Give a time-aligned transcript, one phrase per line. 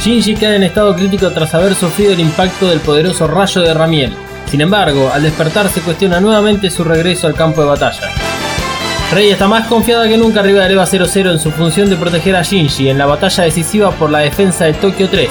[0.00, 4.12] Shinji queda en estado crítico tras haber sufrido el impacto del poderoso rayo de Ramiel.
[4.50, 8.10] Sin embargo, al despertarse cuestiona nuevamente su regreso al campo de batalla.
[9.12, 12.34] Rey está más confiada que nunca arriba del EVA 00 en su función de proteger
[12.34, 15.28] a Shinji en la batalla decisiva por la defensa de Tokio 3.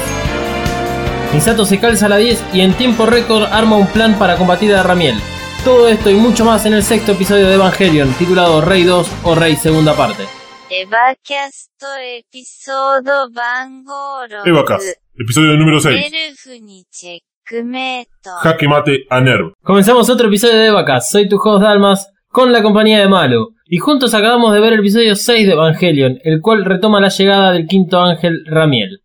[1.34, 4.74] Misato se calza a la 10 y en tiempo récord arma un plan para combatir
[4.74, 5.20] a Ramiel.
[5.66, 9.36] Todo esto y mucho más en el sexto episodio de Evangelion, titulado Rey 2 o
[9.36, 10.39] Rey Segunda Parte.
[10.71, 13.93] エヴァキャストエピソード番号
[14.29, 15.95] 6 Evacas, episodio número 6.
[15.95, 19.53] エルフにチェックメイト Jaque mate a Nerv.
[19.63, 23.79] Comenzamos otro episodio de Evacas, soy tu host Dalmas, con la compañía de Malo, y
[23.79, 27.67] juntos acabamos de ver el episodio 6 de Evangelion, el cual retoma la llegada del
[27.67, 29.01] quinto ángel Ramiel.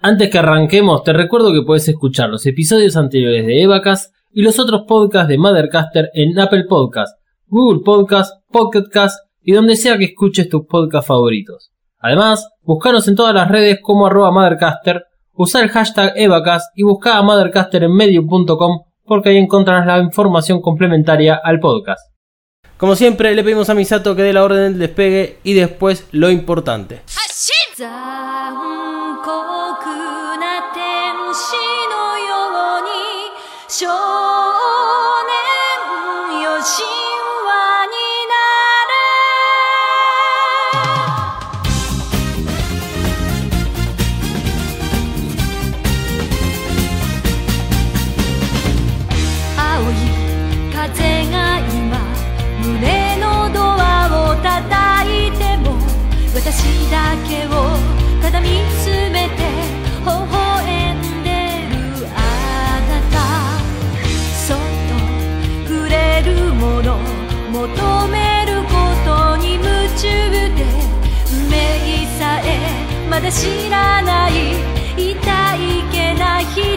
[0.00, 4.58] Antes que arranquemos, te recuerdo que puedes escuchar los episodios anteriores de Evacas y los
[4.58, 7.16] otros podcasts de Mothercaster en Apple Podcast,
[7.46, 11.71] Google Podcast, Pocket Cast y donde sea que escuches tus podcasts favoritos.
[11.99, 17.17] Además, buscanos en todas las redes como arroba Mothercaster, usa el hashtag Evacast y busca
[17.17, 22.01] a Mothercaster en medium.com porque ahí encontrarás la información complementaria al podcast.
[22.77, 26.29] Como siempre, le pedimos a Misato que dé la orden del despegue y después lo
[26.29, 27.01] importante.
[73.13, 74.31] まだ知らない
[74.97, 75.13] 痛い
[75.91, 76.73] けな瞳だ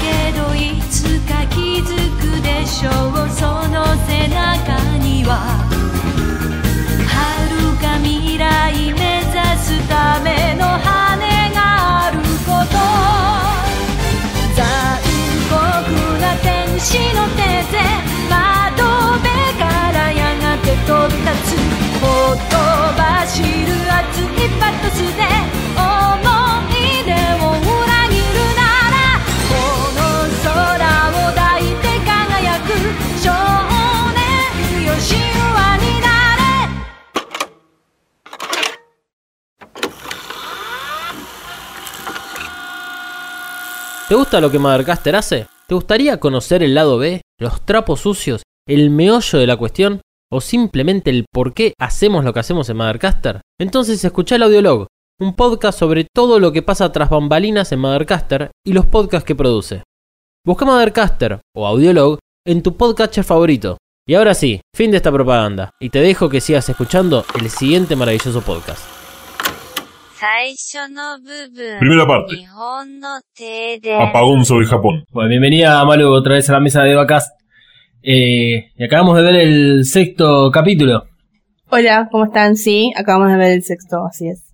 [0.00, 2.92] けどいつか気づくでしょう
[3.28, 5.58] その背中には
[7.08, 10.20] 遥か未来目指すた。
[10.20, 12.78] めの羽があること
[14.54, 14.62] 残
[15.50, 15.58] 酷
[16.20, 17.82] な天使の手で
[18.30, 18.84] 窓
[19.18, 19.26] 辺
[19.58, 21.51] からやがて飛び立つ
[44.12, 45.46] ¿Te gusta lo que Mothercaster hace?
[45.66, 50.42] ¿Te gustaría conocer el lado B, los trapos sucios, el meollo de la cuestión o
[50.42, 53.40] simplemente el por qué hacemos lo que hacemos en Mothercaster?
[53.62, 54.88] Entonces escuchá el audiolog,
[55.20, 59.36] un podcast sobre todo lo que pasa tras bambalinas en Mothercaster y los podcasts que
[59.36, 59.84] produce.
[60.44, 63.78] Busca Mothercaster o audiolog en tu podcatcher favorito.
[64.04, 67.94] Y ahora sí, fin de esta propaganda, y te dejo que sigas escuchando el siguiente
[67.94, 68.84] maravilloso podcast.
[71.78, 72.34] Primera parte.
[73.94, 75.04] Apagón sobre Japón.
[75.12, 77.32] Bueno, bienvenida, Malu, otra vez a la mesa de vacas.
[78.02, 81.11] Eh, y acabamos de ver el sexto capítulo.
[81.74, 82.54] Hola, ¿cómo están?
[82.54, 84.44] Sí, acabamos de ver el sexto, así es.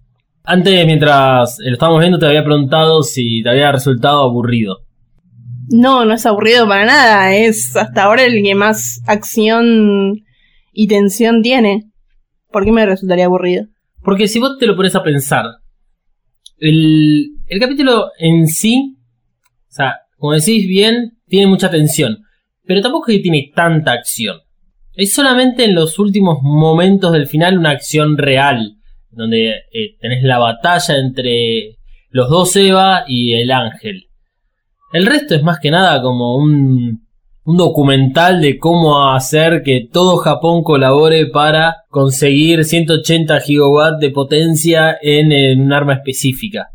[0.44, 4.84] Antes, mientras lo estábamos viendo, te había preguntado si te había resultado aburrido.
[5.68, 10.22] No, no es aburrido para nada, es hasta ahora el que más acción
[10.72, 11.90] y tensión tiene.
[12.52, 13.66] ¿Por qué me resultaría aburrido?
[14.04, 15.44] Porque si vos te lo pones a pensar,
[16.58, 18.96] el, el capítulo en sí,
[19.68, 22.18] o sea, como decís bien, tiene mucha tensión,
[22.64, 24.36] pero tampoco es que tiene tanta acción.
[24.98, 28.78] Es solamente en los últimos momentos del final una acción real,
[29.12, 31.76] donde eh, tenés la batalla entre
[32.10, 34.08] los dos Eva y el ángel.
[34.92, 37.06] El resto es más que nada como un,
[37.44, 44.98] un documental de cómo hacer que todo Japón colabore para conseguir 180 gigawatts de potencia
[45.00, 46.70] en, en un arma específica.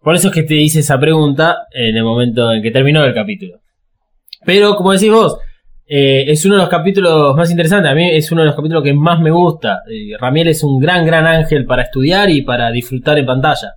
[0.00, 3.14] Por eso es que te hice esa pregunta en el momento en que terminó el
[3.14, 3.60] capítulo.
[4.44, 5.38] Pero como decís vos,
[5.86, 7.90] eh, es uno de los capítulos más interesantes.
[7.90, 9.80] A mí es uno de los capítulos que más me gusta.
[9.90, 13.74] Eh, Ramiel es un gran, gran ángel para estudiar y para disfrutar en pantalla.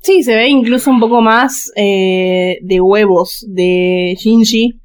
[0.00, 4.80] Sí, se ve incluso un poco más eh, de huevos de Shinji.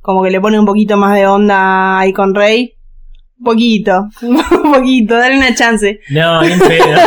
[0.00, 2.74] Como que le pone un poquito más de onda ahí con Rey.
[3.38, 6.00] Un poquito, un poquito, dale una chance.
[6.10, 6.84] No, ni en pedo.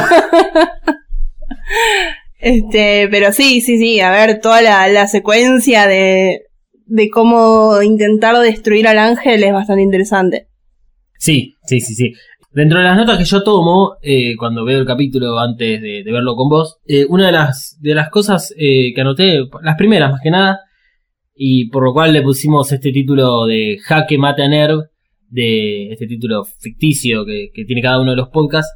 [2.43, 6.41] Este, pero sí, sí, sí, a ver, toda la, la secuencia de,
[6.85, 10.47] de cómo intentar destruir al ángel es bastante interesante.
[11.17, 12.13] Sí, sí, sí, sí.
[12.51, 16.35] Dentro de las notas que yo tomo eh, cuando veo el capítulo antes de, verlo
[16.35, 20.21] con vos, eh, una de las, de las cosas eh, que anoté, las primeras más
[20.21, 20.59] que nada,
[21.35, 24.83] y por lo cual le pusimos este título de Jaque Mate a Nerv,
[25.29, 28.71] de este título ficticio que, que tiene cada uno de los podcasts,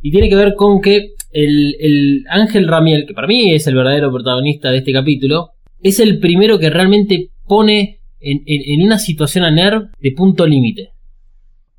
[0.00, 3.74] y tiene que ver con que el, el Ángel Ramiel, que para mí es el
[3.74, 5.50] verdadero protagonista de este capítulo,
[5.82, 10.90] es el primero que realmente pone en, una situación a Nerv de punto límite.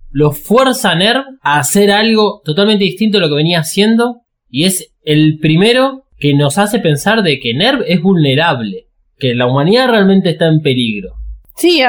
[0.09, 4.65] Lo fuerza a Nerv a hacer algo totalmente distinto a lo que venía haciendo, y
[4.65, 8.87] es el primero que nos hace pensar de que Nerv es vulnerable,
[9.19, 11.15] que la humanidad realmente está en peligro.
[11.55, 11.81] Sí,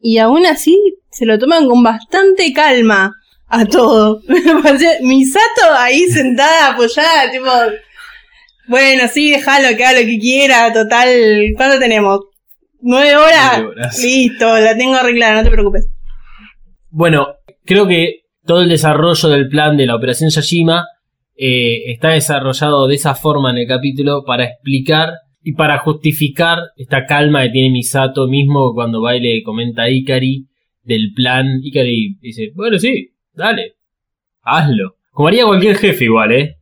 [0.00, 0.76] y aún así
[1.10, 3.14] se lo toman con bastante calma
[3.48, 4.20] a todo.
[5.02, 7.50] Misato ahí sentada, apoyada, tipo.
[8.66, 11.52] Bueno, sí, déjalo que haga lo que quiera, total.
[11.56, 12.20] ¿Cuánto tenemos?
[12.82, 13.52] ¿Nueve horas?
[13.58, 14.02] Nueve horas.
[14.02, 15.88] Listo, la tengo arreglada, no te preocupes.
[16.90, 17.28] Bueno,
[17.64, 20.84] creo que todo el desarrollo del plan de la Operación Yashima
[21.36, 25.10] eh, está desarrollado de esa forma en el capítulo para explicar
[25.42, 29.90] y para justificar esta calma que tiene Misato mismo cuando va y le comenta a
[29.90, 30.46] Ikari
[30.82, 31.60] del plan.
[31.62, 33.76] Ikari dice, bueno, sí, dale,
[34.42, 34.96] hazlo.
[35.12, 36.56] Como haría cualquier jefe igual, ¿eh?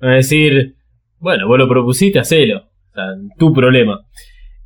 [0.00, 0.74] A decir,
[1.18, 2.58] bueno, vos lo propusiste, hacelo.
[2.90, 3.04] O sea,
[3.38, 4.00] tu problema.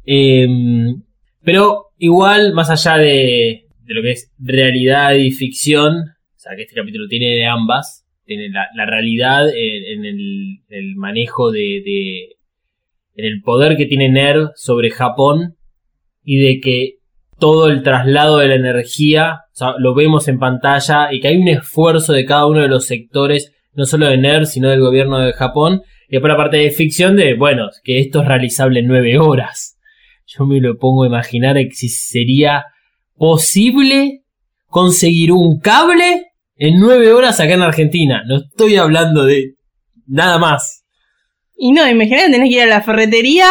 [0.07, 1.03] Em,
[1.43, 6.77] pero igual, más allá de, lo que es realidad y ficción, o sea, que este
[6.77, 12.37] capítulo tiene de ambas, tiene la, realidad en, el, manejo de,
[13.15, 15.57] en el poder que tiene NERV sobre Japón
[16.25, 16.95] y de que
[17.39, 21.37] todo el traslado de la energía, o sea, lo vemos en pantalla y que hay
[21.37, 25.19] un esfuerzo de cada uno de los sectores, no solo de NERV, sino del gobierno
[25.19, 28.87] de Japón, y después la parte de ficción de, bueno, que esto es realizable en
[28.87, 29.76] nueve horas.
[30.27, 32.65] Yo me lo pongo a imaginar si sería
[33.17, 34.23] posible
[34.67, 36.27] conseguir un cable
[36.57, 38.23] en nueve horas acá en Argentina.
[38.27, 39.55] No estoy hablando de
[40.07, 40.85] nada más.
[41.57, 43.47] Y no, imagínate, tenés que ir a la ferretería,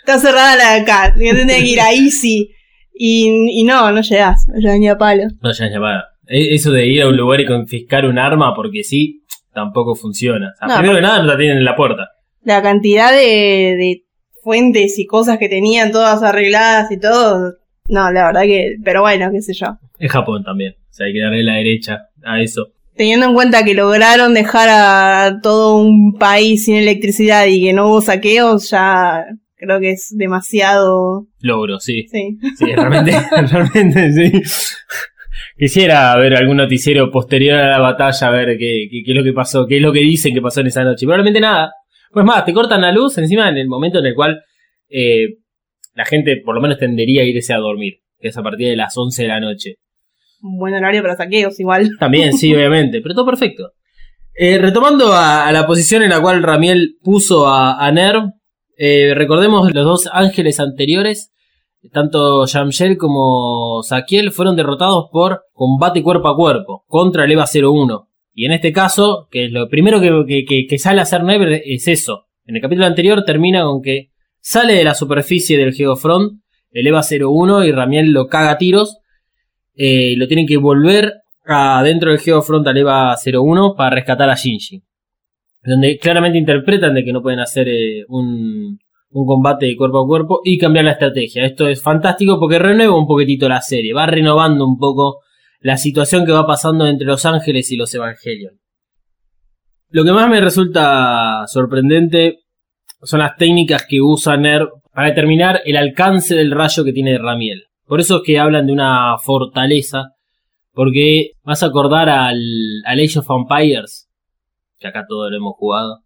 [0.00, 2.48] está cerrada la de acá, tenés que ir a Easy.
[2.94, 5.24] Y, y no, no llegás, no llegás ni a palo.
[5.42, 6.04] No, ya llamada.
[6.26, 10.52] E, Eso de ir a un lugar y confiscar un arma porque sí, tampoco funciona.
[10.54, 12.08] O sea, No, primero que nada, no la tienen en la puerta.
[12.44, 13.18] La cantidad de,
[13.76, 14.02] de
[14.42, 17.54] fuentes y cosas que tenían todas arregladas y todo.
[17.88, 19.66] No, la verdad que, pero bueno, qué sé yo.
[19.98, 20.74] En Japón también.
[20.78, 22.66] O sea, hay que darle la derecha a eso.
[22.94, 27.88] Teniendo en cuenta que lograron dejar a todo un país sin electricidad y que no
[27.88, 29.24] hubo saqueos, ya
[29.56, 31.26] creo que es demasiado.
[31.40, 32.06] Logro, sí.
[32.10, 32.36] Sí.
[32.58, 33.12] Sí, realmente,
[33.50, 34.42] realmente, sí.
[35.58, 39.24] Quisiera ver algún noticiero posterior a la batalla, a ver qué, qué- qué es lo
[39.24, 41.04] que pasó, qué es lo que dicen que pasó en esa noche.
[41.06, 41.72] Probablemente nada.
[42.12, 44.42] Pues más, te cortan la luz encima en el momento en el cual
[44.88, 45.38] eh,
[45.94, 48.76] la gente por lo menos tendería a irse a dormir, que es a partir de
[48.76, 49.76] las 11 de la noche.
[50.42, 51.90] Un buen horario para saqueos, igual.
[51.98, 53.72] También, sí, obviamente, pero todo perfecto.
[54.34, 58.32] Eh, retomando a, a la posición en la cual Ramiel puso a, a Nerv,
[58.76, 61.32] eh, recordemos los dos ángeles anteriores,
[61.92, 68.08] tanto Yamshel como Saquiel fueron derrotados por combate cuerpo a cuerpo contra el EVA 01.
[68.34, 72.26] Y en este caso, que lo primero que, sale a hacer Never es eso.
[72.46, 74.10] En el capítulo anterior termina con que
[74.40, 76.40] sale de la superficie del Geofront
[76.72, 78.98] el EVA 01 y Ramiel lo caga a tiros.
[79.74, 81.12] eh, lo tienen que volver
[81.44, 84.82] adentro del Geofront al EVA 01 para rescatar a Shinji.
[85.64, 88.78] Donde claramente interpretan de que no pueden hacer eh, un,
[89.10, 91.44] un combate de cuerpo a cuerpo y cambiar la estrategia.
[91.44, 95.20] Esto es fantástico porque renueva un poquitito la serie, va renovando un poco
[95.62, 98.60] la situación que va pasando entre los ángeles y los Evangelion.
[99.90, 102.40] Lo que más me resulta sorprendente
[103.02, 107.64] son las técnicas que usa Ner para determinar el alcance del rayo que tiene Ramiel.
[107.84, 110.14] Por eso es que hablan de una fortaleza,
[110.72, 112.40] porque vas a acordar al,
[112.84, 114.08] al Age of Empires,
[114.78, 116.00] que acá todo lo hemos jugado,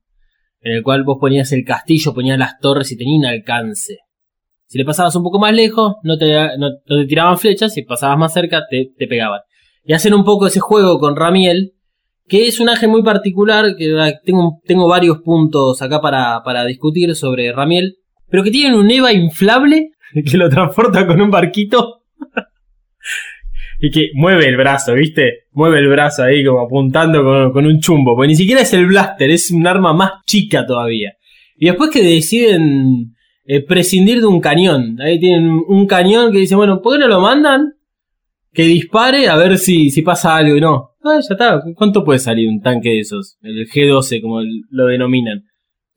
[0.60, 3.98] en el cual vos ponías el castillo, ponías las torres y tenía un alcance.
[4.66, 8.18] Si le pasabas un poco más lejos, no te, no, te tiraban flechas, si pasabas
[8.18, 9.40] más cerca, te, te pegaban.
[9.84, 11.74] Y hacen un poco ese juego con Ramiel,
[12.26, 13.94] que es un ángel muy particular, que
[14.24, 17.96] tengo, tengo varios puntos acá para, para discutir sobre Ramiel,
[18.28, 19.90] pero que tiene un EVA inflable
[20.30, 22.02] que lo transporta con un barquito
[23.80, 25.44] y que mueve el brazo, ¿viste?
[25.52, 28.86] Mueve el brazo ahí como apuntando con, con un chumbo, porque ni siquiera es el
[28.86, 31.12] blaster, es un arma más chica todavía.
[31.56, 33.15] Y después que deciden
[33.46, 37.08] eh, prescindir de un cañón, ahí tienen un cañón que dice, bueno, ¿por qué no
[37.08, 37.74] lo mandan?
[38.52, 40.90] Que dispare a ver si, si pasa algo y no.
[41.04, 43.38] Ah, ya está, ¿cuánto puede salir un tanque de esos?
[43.42, 45.44] El G12 como lo denominan.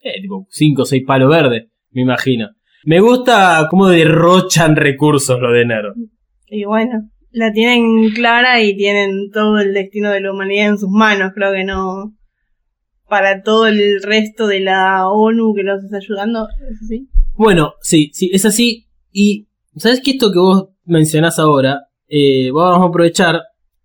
[0.01, 2.49] Eh, tipo 5 o 6 palos verdes, me imagino.
[2.85, 5.93] Me gusta cómo derrochan recursos lo de Nero.
[6.47, 10.89] Y bueno, la tienen clara y tienen todo el destino de la humanidad en sus
[10.89, 11.31] manos.
[11.33, 12.13] Creo que no.
[13.07, 17.09] Para todo el resto de la ONU que los está ayudando, ¿es así?
[17.39, 18.87] Bueno, sí, sí, es así.
[19.13, 21.83] Y, ¿sabes que esto que vos mencionás ahora?
[22.09, 23.39] Eh, vamos a aprovechar.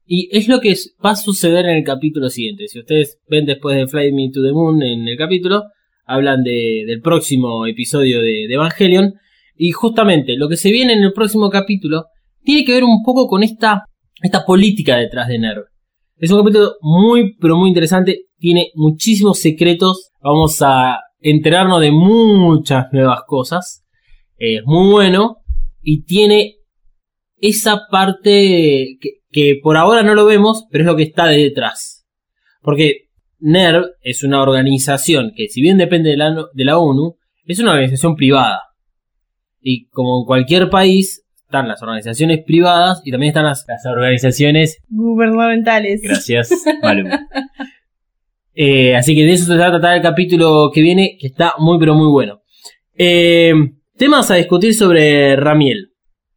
[0.05, 2.67] Y es lo que va a suceder en el capítulo siguiente.
[2.67, 5.63] Si ustedes ven después de Fly Me to the Moon en el capítulo,
[6.05, 9.15] hablan de- del próximo episodio de, de Evangelion.
[9.57, 12.07] Y justamente lo que se viene en el próximo capítulo
[12.43, 13.85] tiene que ver un poco con esta,
[14.21, 15.63] esta política detrás de NERV.
[16.17, 18.25] Es un capítulo muy, pero muy interesante.
[18.37, 20.11] Tiene muchísimos secretos.
[20.21, 23.85] Vamos a enterarnos de muchas nuevas cosas.
[24.37, 25.39] Es muy bueno.
[25.81, 26.57] Y tiene
[27.39, 31.39] esa parte que, que por ahora no lo vemos, pero es lo que está de
[31.39, 32.07] detrás.
[32.63, 33.09] Porque
[33.41, 37.73] NERV es una organización que, si bien depende de la, de la ONU, es una
[37.73, 38.61] organización privada.
[39.61, 44.79] Y como en cualquier país, están las organizaciones privadas y también están las, las organizaciones
[44.89, 46.01] Gubernamentales.
[46.03, 46.51] Gracias,
[46.83, 47.11] Malum.
[48.55, 51.55] Eh, así que de eso se va a tratar el capítulo que viene, que está
[51.59, 52.41] muy pero muy bueno.
[52.97, 53.53] Eh,
[53.97, 55.89] temas a discutir sobre Ramiel.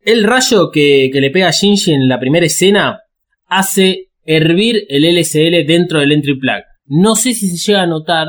[0.02, 3.00] El rayo que, que le pega a Shinji en la primera escena
[3.48, 6.64] hace hervir el LSL dentro del entry plug.
[6.86, 8.28] No sé si se llega a notar.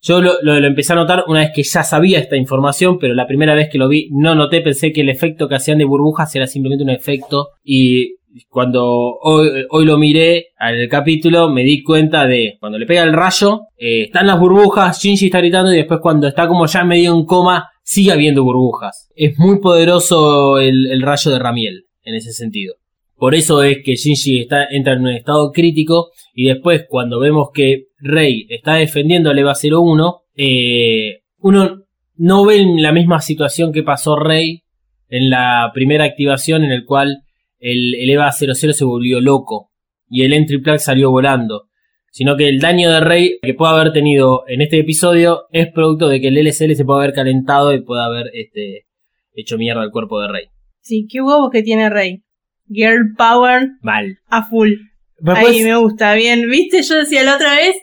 [0.00, 3.14] Yo lo, lo- lo empecé a notar una vez que ya sabía esta información, pero
[3.14, 5.84] la primera vez que lo vi no noté, pensé que el efecto que hacían de
[5.84, 7.48] burbujas era simplemente un efecto.
[7.64, 8.16] Y
[8.48, 8.84] cuando
[9.22, 14.02] hoy, lo miré al capítulo, me di cuenta de cuando le pega el rayo, eh,
[14.02, 17.70] están las burbujas, Shinji está gritando y después cuando está como ya medio en coma,
[17.82, 19.10] sigue habiendo burbujas.
[19.14, 22.74] Es muy poderoso el, el rayo de Ramiel en ese sentido.
[23.16, 27.48] Por eso es que Shinji está, entra en un estado crítico y después cuando vemos
[27.54, 31.84] que Rey está defendiendo al EVA 01, eh, uno
[32.16, 34.62] no ve la misma situación que pasó Rey
[35.08, 37.23] en la primera activación en el cual
[37.64, 39.70] el, el EVA 00 se volvió loco
[40.08, 41.68] y el entry plug salió volando.
[42.10, 46.08] Sino que el daño de Rey que puede haber tenido en este episodio es producto
[46.08, 48.86] de que el LSL se puede haber calentado y puede haber este,
[49.32, 50.44] hecho mierda al cuerpo de Rey.
[50.80, 52.22] Sí, qué huevos que tiene Rey.
[52.68, 54.18] Girl Power Mal.
[54.28, 54.70] a full.
[55.18, 56.48] Después- Ahí me gusta, bien.
[56.48, 56.82] ¿Viste?
[56.82, 57.74] Yo decía la otra vez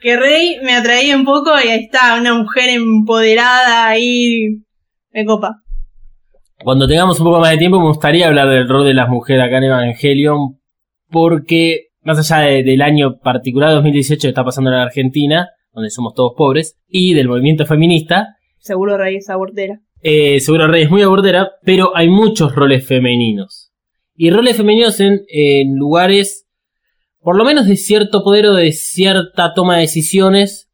[0.00, 4.62] que Rey me atraía un poco y ahí está, una mujer empoderada ahí.
[5.12, 5.62] Me copa.
[6.62, 9.42] Cuando tengamos un poco más de tiempo, me gustaría hablar del rol de las mujeres
[9.44, 10.60] acá en Evangelion,
[11.10, 15.90] porque más allá de- del año particular 2018 que está pasando en la Argentina, donde
[15.90, 19.80] somos todos pobres, y del movimiento feminista, Seguro Rey es abortera.
[20.02, 23.72] eh, seguro Rey es muy abortera, pero hay muchos roles femeninos.
[24.16, 26.46] Y roles femeninos en, en lugares,
[27.20, 30.70] por lo menos de cierto poder o de cierta toma de decisiones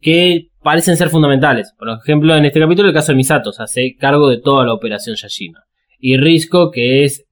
[0.00, 1.72] que parecen ser fundamentales.
[1.78, 4.74] Por ejemplo, en este capítulo el caso de Misato, se hace cargo de toda la
[4.74, 5.60] operación Yashima.
[5.96, 7.24] Y Risco, que es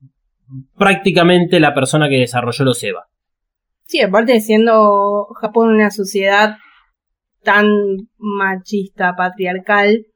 [0.79, 3.09] prácticamente la persona que desarrolló los EVA.
[3.87, 6.59] Sí, aparte de siendo Japón una sociedad
[7.43, 7.67] tan
[8.19, 10.07] machista, patriarcal,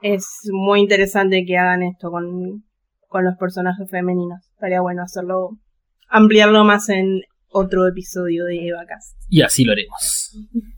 [0.00, 2.62] es muy interesante que hagan esto con,
[3.08, 4.48] con los personajes femeninos.
[4.52, 5.58] Estaría bueno hacerlo,
[6.08, 9.18] ampliarlo más en otro episodio de Evacast.
[9.28, 10.38] Y así lo haremos.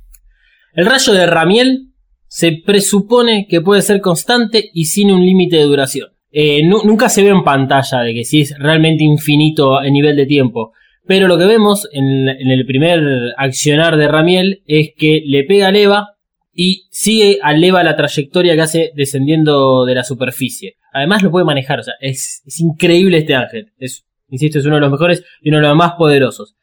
[0.77, 1.89] El rayo de Ramiel
[2.29, 6.09] se presupone que puede ser constante y sin un límite de duración.
[6.31, 10.17] Eh, nu- nunca se ve en pantalla de que si es realmente infinito en nivel
[10.17, 10.73] de tiempo.
[11.07, 13.01] Pero lo que vemos en, el primer
[13.39, 16.09] accionar de Ramiel es que le pega al Eva
[16.53, 20.75] y sigue al Eva la trayectoria que hace descendiendo de la superficie.
[20.93, 23.73] Además lo puede manejar, o sea, es, es increíble este ángel.
[23.79, 26.55] Es, insisto, es uno de los mejores y uno de los más poderosos.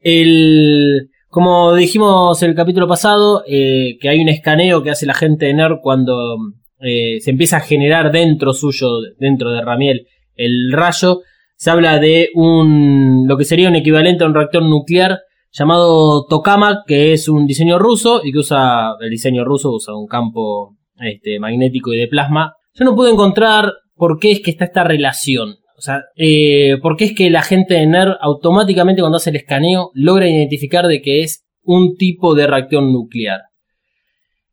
[0.00, 5.14] El, como dijimos en el capítulo pasado, eh, que hay un escaneo que hace la
[5.14, 6.36] gente de NERD cuando
[6.78, 11.22] eh, se empieza a generar dentro suyo, dentro de Ramiel, el rayo.
[11.56, 16.86] Se habla de un, lo que sería un equivalente a un reactor nuclear llamado Tokamak,
[16.86, 21.40] que es un diseño ruso y que usa, el diseño ruso usa un campo este,
[21.40, 22.54] magnético y de plasma.
[22.74, 25.56] Yo no pude encontrar por qué es que está esta relación.
[25.76, 29.36] O sea, eh, por qué es que la gente de NERD automáticamente cuando hace el
[29.36, 33.40] escaneo logra identificar de que es un tipo de reactor nuclear.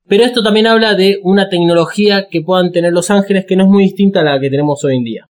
[0.07, 3.69] Pero esto también habla de una tecnología que puedan tener los ángeles que no es
[3.69, 5.29] muy distinta a la que tenemos hoy en día.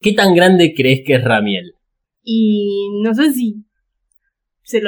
[0.00, 1.72] ¿Qué tan grande crees que es Ramiel?
[2.22, 3.64] Y no sé si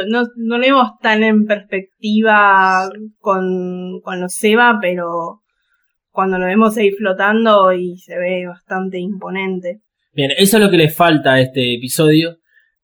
[0.07, 5.41] no, lo vemos tan en perspectiva con, con los Eva, pero
[6.11, 9.81] cuando lo vemos ahí flotando y se ve bastante imponente.
[10.13, 12.39] Bien, eso es lo que le falta a este episodio,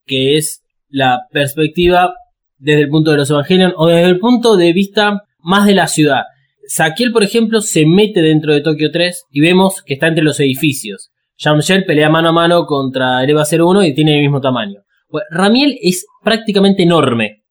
[0.05, 2.15] que es la perspectiva
[2.57, 5.89] desde el punto de los Evangelion o desde el punto de vista más de la
[5.89, 6.23] ciudad.
[6.69, 10.41] Saquiel, por ejemplo, se mete dentro de Tokio 3 y vemos que está entre los
[10.41, 11.11] edificios.
[11.37, 14.83] Jean-Michel pelea mano a mano contra el EVA 01 y tiene el mismo tamaño.
[15.09, 17.45] Bueno, Ramiel es prácticamente enorme.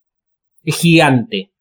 [0.63, 1.51] Es gigante.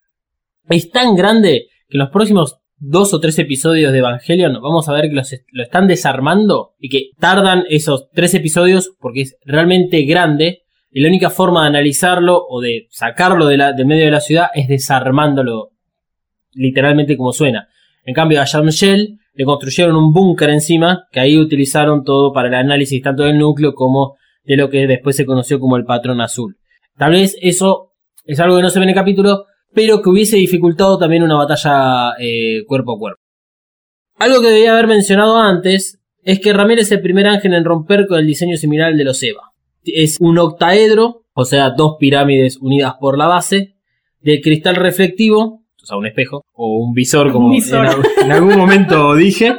[0.69, 4.93] Es tan grande que en los próximos dos o tres episodios de Evangelion vamos a
[4.93, 10.03] ver que los lo están desarmando y que tardan esos tres episodios porque es realmente
[10.03, 14.11] grande y la única forma de analizarlo o de sacarlo de la- del medio de
[14.11, 15.71] la ciudad es desarmándolo
[16.53, 17.69] literalmente como suena.
[18.05, 22.55] En cambio a Jean-Michel le construyeron un búnker encima que ahí utilizaron todo para el
[22.55, 26.57] análisis tanto del núcleo como de lo que después se conoció como el patrón azul.
[26.97, 27.93] Tal vez eso
[28.25, 31.37] es algo que no se ve en el capítulo, pero que hubiese dificultado también una
[31.37, 33.21] batalla eh, cuerpo a cuerpo.
[34.19, 38.07] Algo que debía haber mencionado antes es que Ramírez es el primer ángel en romper
[38.07, 39.51] con el diseño similar al de los Eva.
[39.85, 43.75] Es un octaedro, o sea, dos pirámides unidas por la base,
[44.21, 47.85] de cristal reflectivo, o sea, un espejo, o un visor, como Un visor.
[47.85, 49.57] En, al- en algún momento dije.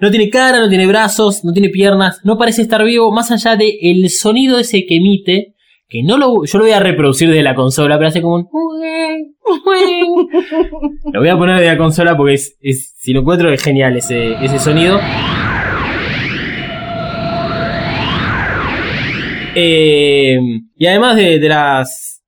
[0.00, 3.56] No tiene cara, no tiene brazos, no tiene piernas, no parece estar vivo, más allá
[3.56, 5.54] del el sonido ese que emite,
[5.88, 8.48] que no lo, yo lo voy a reproducir desde la consola, pero hace como un...
[11.12, 13.96] Lo voy a poner de la consola porque es, es- si lo encuentro es genial
[13.96, 14.98] ese, ese sonido.
[19.54, 20.38] Eh,
[20.76, 22.22] y además de, de las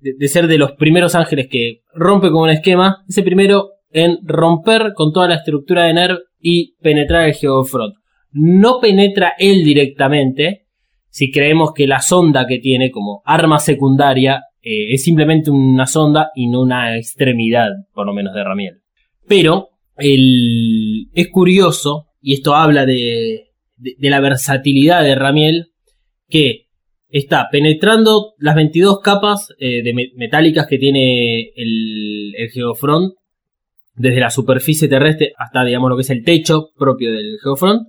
[0.00, 4.18] de, ser de los primeros ángeles que rompe con un esquema, es el primero en
[4.22, 7.94] romper con toda la estructura de NERV y penetrar el Geofront.
[8.30, 10.66] No penetra él directamente,
[11.08, 16.30] si creemos que la sonda que tiene como arma secundaria eh, es simplemente una sonda
[16.34, 18.74] y no una extremidad, por lo menos de Ramiel.
[19.26, 25.66] Pero el, es curioso, y esto habla de, de, la versatilidad de Ramiel,
[26.28, 26.66] que
[27.08, 33.14] está penetrando las 22 capas eh, de me- metálicas que tiene el, el Geofront,
[33.94, 37.88] desde la superficie terrestre hasta, digamos, lo que es el techo propio del Geofront.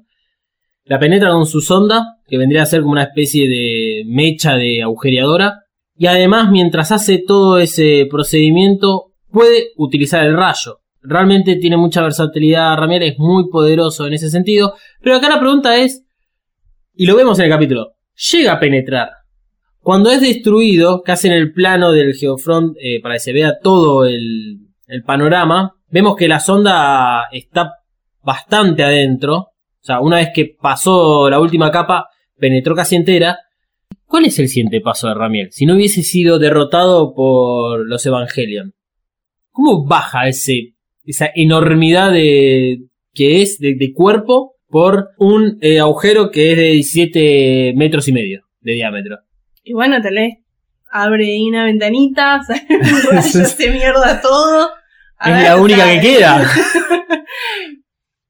[0.86, 4.82] La penetra con su sonda, que vendría a ser como una especie de mecha de
[4.82, 5.60] agujereadora.
[6.00, 10.80] Y además, mientras hace todo ese procedimiento, puede utilizar el rayo.
[11.02, 14.76] Realmente tiene mucha versatilidad Ramiel, es muy poderoso en ese sentido.
[15.02, 16.06] Pero acá la pregunta es,
[16.96, 17.96] y lo vemos en el capítulo,
[18.32, 19.10] llega a penetrar.
[19.82, 24.06] Cuando es destruido, casi en el plano del Geofront, eh, para que se vea todo
[24.06, 27.74] el, el panorama, vemos que la sonda está
[28.24, 29.36] bastante adentro.
[29.36, 32.08] O sea, una vez que pasó la última capa,
[32.38, 33.38] penetró casi entera.
[34.10, 35.52] ¿Cuál es el siguiente paso de Ramiel?
[35.52, 38.74] Si no hubiese sido derrotado por los Evangelion.
[39.52, 40.74] ¿Cómo baja ese,
[41.06, 42.80] esa enormidad de,
[43.14, 48.14] que es de, de cuerpo por un eh, agujero que es de 17 metros y
[48.14, 49.20] medio de diámetro?
[49.64, 50.38] Y bueno, tal vez
[50.92, 54.72] abre ahí una ventanita, sale un rayo, se mierda todo.
[55.20, 56.50] A Es ver, la única que queda.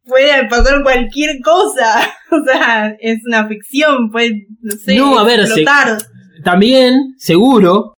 [0.10, 2.14] Puede pasar cualquier cosa.
[2.32, 5.66] O sea, es una ficción, puede, no sé, No, a ver, se-.
[6.44, 7.96] También, seguro,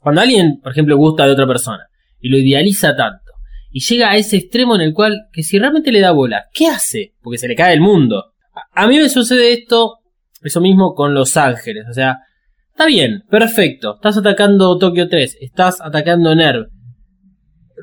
[0.00, 1.86] cuando alguien, por ejemplo, gusta de otra persona
[2.18, 3.24] y lo idealiza tanto
[3.74, 6.68] y llega a ese extremo en el cual, que si realmente le da bola, ¿qué
[6.68, 7.14] hace?
[7.20, 8.32] Porque se le cae el mundo.
[8.54, 9.96] A, a mí me sucede esto,
[10.42, 11.84] eso mismo con Los Ángeles.
[11.90, 12.18] O sea,
[12.70, 13.96] está bien, perfecto.
[13.96, 16.68] Estás atacando Tokio 3, estás atacando NERV.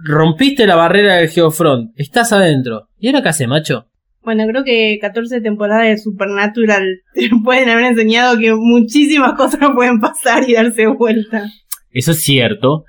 [0.03, 2.87] Rompiste la barrera del Geofront, estás adentro.
[2.97, 3.85] ¿Y ahora qué hace, macho?
[4.23, 6.83] Bueno, creo que 14 temporadas de Supernatural
[7.13, 11.49] te pueden haber enseñado que muchísimas cosas pueden pasar y darse vuelta.
[11.89, 12.83] Eso es cierto.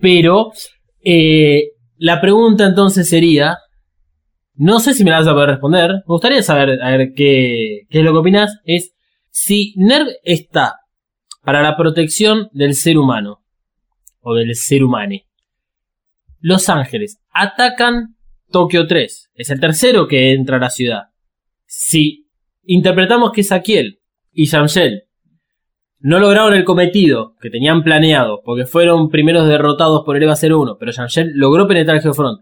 [0.00, 0.52] Pero
[1.04, 3.58] eh, la pregunta entonces sería.
[4.54, 5.90] No sé si me la vas a poder responder.
[5.90, 8.58] Me gustaría saber a ver qué, qué es lo que opinas.
[8.64, 8.92] Es
[9.30, 10.74] si NERV está
[11.42, 13.38] para la protección del ser humano.
[14.20, 15.16] O del ser humano.
[16.42, 18.16] Los Ángeles atacan
[18.50, 19.30] Tokio 3.
[19.32, 21.04] Es el tercero que entra a la ciudad.
[21.66, 22.26] Si
[22.64, 24.00] interpretamos que Saquiel
[24.32, 25.04] y Shamshel
[26.00, 30.78] no lograron el cometido que tenían planeado, porque fueron primeros derrotados por el EVA 01,
[30.80, 32.40] pero Shamshel logró penetrar el Geofront.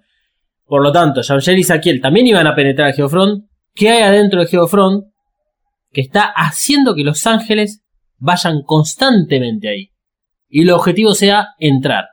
[0.64, 3.44] Por lo tanto, Shamshel y Saquiel también iban a penetrar el Geofront.
[3.74, 5.04] ¿Qué hay adentro del Geofront
[5.92, 7.84] que está haciendo que los ángeles
[8.16, 9.90] vayan constantemente ahí?
[10.48, 12.06] Y el objetivo sea entrar.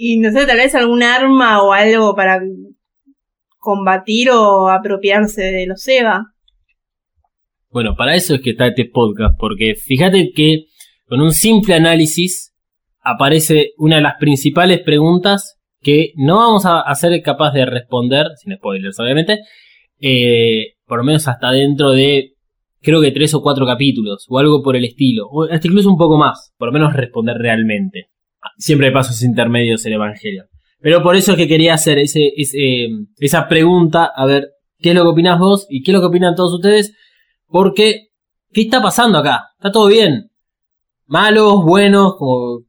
[0.00, 2.40] Y no sé, tal vez algún arma o algo para
[3.58, 6.32] combatir o apropiarse de los Eva.
[7.70, 10.66] Bueno, para eso es que está este podcast, porque fíjate que
[11.06, 12.54] con un simple análisis
[13.00, 18.54] aparece una de las principales preguntas que no vamos a, ser capaz de responder, sin
[18.56, 19.40] spoilers obviamente,
[20.00, 22.34] eh, por lo menos hasta dentro de
[22.80, 25.98] creo que tres o cuatro capítulos o algo por el estilo, o hasta incluso un
[25.98, 28.08] poco más, por lo menos responder realmente.
[28.58, 30.44] Siempre hay pasos intermedios en Evangelio.
[30.80, 34.48] Pero por eso es que quería hacer ese, ese, esa pregunta, a ver
[34.78, 36.94] qué es lo que opinás vos y qué es lo que opinan todos ustedes,
[37.46, 38.08] porque
[38.52, 39.48] ¿qué está pasando acá?
[39.58, 40.30] Está todo bien.
[41.06, 42.60] Malos, buenos, como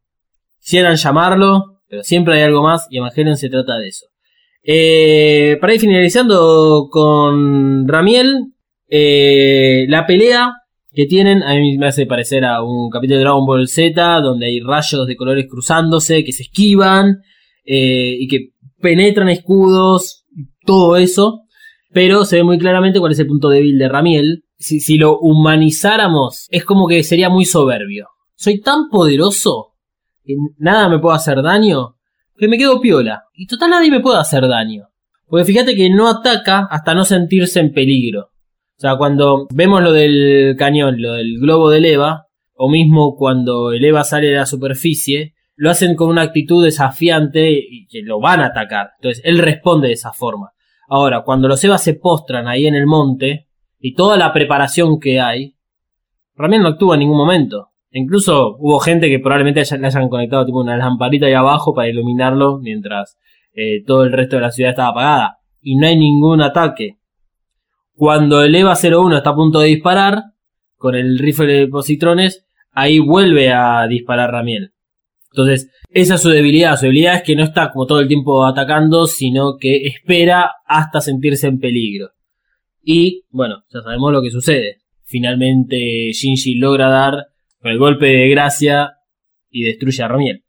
[0.68, 4.08] quieran llamarlo, pero siempre hay algo más y Evangelion se trata de eso.
[4.64, 8.54] Eh, para ir finalizando con Ramiel,
[8.88, 10.52] eh, la pelea
[10.92, 14.48] que tienen a mí me hace parecer a un capítulo de Dragon Ball Z donde
[14.48, 17.18] hay rayos de colores cruzándose que se esquivan
[17.66, 18.50] eh, y que
[18.82, 20.26] penetran escudos,
[20.66, 21.42] todo eso,
[21.92, 24.44] pero se ve muy claramente cuál es el punto débil de Ramiel.
[24.58, 28.08] Si, si lo humanizáramos, es como que sería muy soberbio.
[28.36, 29.74] Soy tan poderoso
[30.24, 31.96] que nada me puede hacer daño
[32.40, 33.26] que me quedo piola.
[33.34, 34.88] Y total nadie me puede hacer daño.
[35.28, 38.30] Porque fíjate que no ataca hasta no sentirse en peligro.
[38.80, 43.74] O sea, cuando vemos lo del cañón, lo del globo del Eva, o mismo cuando
[43.74, 48.22] el Eva sale de la superficie, lo hacen con una actitud desafiante y que lo
[48.22, 48.92] van a atacar.
[49.00, 50.54] Entonces, él responde de esa forma.
[50.88, 55.20] Ahora, cuando los Evas se postran ahí en el monte, y toda la preparación que
[55.20, 55.56] hay,
[56.36, 57.72] Ramiel no actúa en ningún momento.
[57.92, 62.60] Incluso hubo gente que probablemente le hayan conectado tipo una lamparita ahí abajo para iluminarlo
[62.60, 63.18] mientras
[63.54, 65.40] eh, todo el resto de la ciudad estaba apagada.
[65.62, 66.99] Y no hay ningún ataque.
[68.00, 70.24] Cuando el EVA 01 está a punto de disparar,
[70.78, 74.72] con el rifle de positrones, ahí vuelve a disparar Ramiel.
[75.34, 76.78] Entonces, esa es su debilidad.
[76.78, 81.02] Su debilidad es que no está como todo el tiempo atacando, sino que espera hasta
[81.02, 82.12] sentirse en peligro.
[82.82, 84.78] Y, bueno, ya sabemos lo que sucede.
[85.04, 87.28] Finalmente Shinji logra dar
[87.64, 88.94] el golpe de gracia
[89.50, 90.46] y destruye a Ramiel.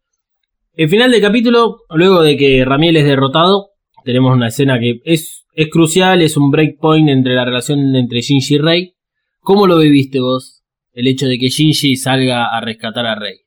[0.71, 3.71] El final del capítulo, luego de que Ramiel es derrotado,
[4.05, 8.55] tenemos una escena que es, es crucial, es un breakpoint entre la relación entre Shinji
[8.55, 8.95] y Rei.
[9.39, 10.63] ¿Cómo lo viviste vos?
[10.93, 13.41] El hecho de que Shinji salga a rescatar a Rei.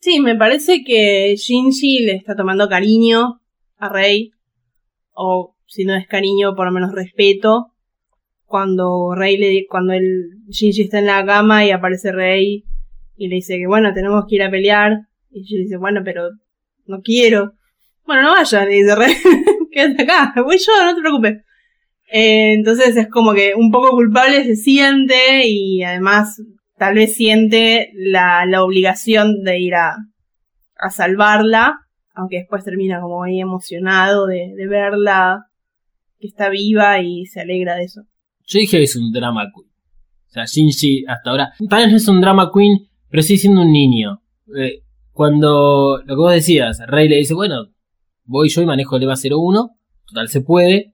[0.00, 3.40] Sí, me parece que Shinji le está tomando cariño
[3.76, 4.32] a Rey.
[5.12, 7.72] O si no es cariño, por lo menos respeto.
[8.44, 12.64] Cuando Rey le, cuando el Shinji está en la cama y aparece Rey
[13.16, 15.06] y le dice que bueno, tenemos que ir a pelear.
[15.30, 16.30] Y Shinji dice, bueno, pero
[16.86, 17.54] no quiero.
[18.04, 19.14] Bueno, no vayas, le dice Rey.
[19.76, 21.44] Quédate acá, voy yo, no te preocupes.
[22.10, 26.40] Eh, entonces es como que un poco culpable se siente y además
[26.78, 29.96] tal vez siente la, la obligación de ir a,
[30.78, 31.74] a salvarla,
[32.14, 35.44] aunque después termina como ahí emocionado de, de verla
[36.18, 38.00] que está viva y se alegra de eso.
[38.46, 39.68] Yo dije que es un drama queen.
[39.68, 41.52] O sea, Shinji hasta ahora.
[41.68, 42.78] Tal vez no es un drama queen,
[43.10, 44.22] pero sí siendo un niño.
[44.58, 47.75] Eh, cuando lo que vos decías, Rey le dice, bueno,
[48.26, 49.70] voy yo y manejo el EVA 01,
[50.06, 50.92] total se puede.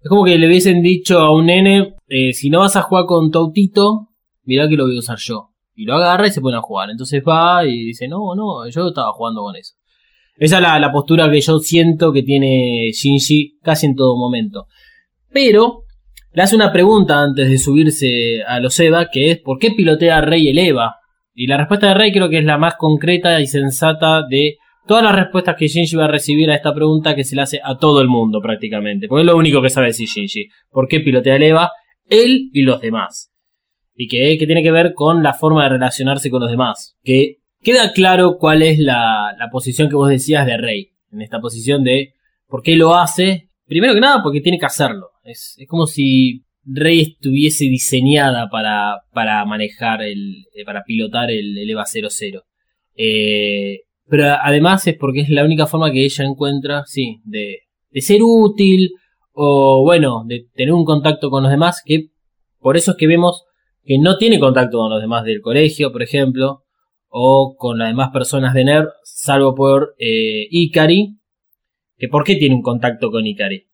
[0.00, 3.06] Es como que le hubiesen dicho a un nene, eh, si no vas a jugar
[3.06, 4.08] con tu autito,
[4.44, 5.50] mirá que lo voy a usar yo.
[5.74, 6.90] Y lo agarra y se pone a jugar.
[6.90, 9.74] Entonces va y dice, no, no, yo estaba jugando con eso.
[10.36, 14.68] Esa es la, postura que yo siento que tiene Shinji casi en todo momento.
[15.32, 15.84] Pero
[16.32, 20.20] le hace una pregunta antes de subirse a los EVA, que es ¿por qué pilotea
[20.20, 20.96] Rey el EVA?
[21.34, 24.58] Y la respuesta de Rey creo que es la más concreta y sensata de
[24.88, 27.60] todas las respuestas que Shinji va a recibir a esta pregunta que se le hace
[27.62, 29.06] a todo el mundo prácticamente.
[29.06, 30.48] Porque es lo único que sabe decir Shinji.
[30.70, 31.70] ¿Por qué pilotea el EVA?
[32.08, 33.30] Él y los demás.
[33.94, 36.96] Y que, tiene que ver con la forma de relacionarse con los demás.
[37.04, 40.90] Que queda claro cuál es la, la posición que vos decías de Rey.
[41.12, 42.14] En esta posición de
[42.46, 43.50] por qué lo hace.
[43.66, 45.10] Primero que nada porque tiene que hacerlo.
[45.22, 51.56] Es, es como si Rey estuviese diseñada para, para manejar el, eh, para pilotar el,
[51.58, 52.42] el EVA 00.
[52.94, 57.58] Eh, pero además es porque es la única forma que ella encuentra, sí, de,
[57.90, 58.90] de ser útil
[59.32, 62.08] o bueno, de tener un contacto con los demás, que
[62.58, 63.44] por eso es que vemos
[63.84, 66.64] que no tiene contacto con los demás del colegio, por ejemplo,
[67.08, 71.18] o con las demás personas de NERD, salvo por eh, Ikari,
[71.96, 73.66] que ¿por qué tiene un contacto con Ikari?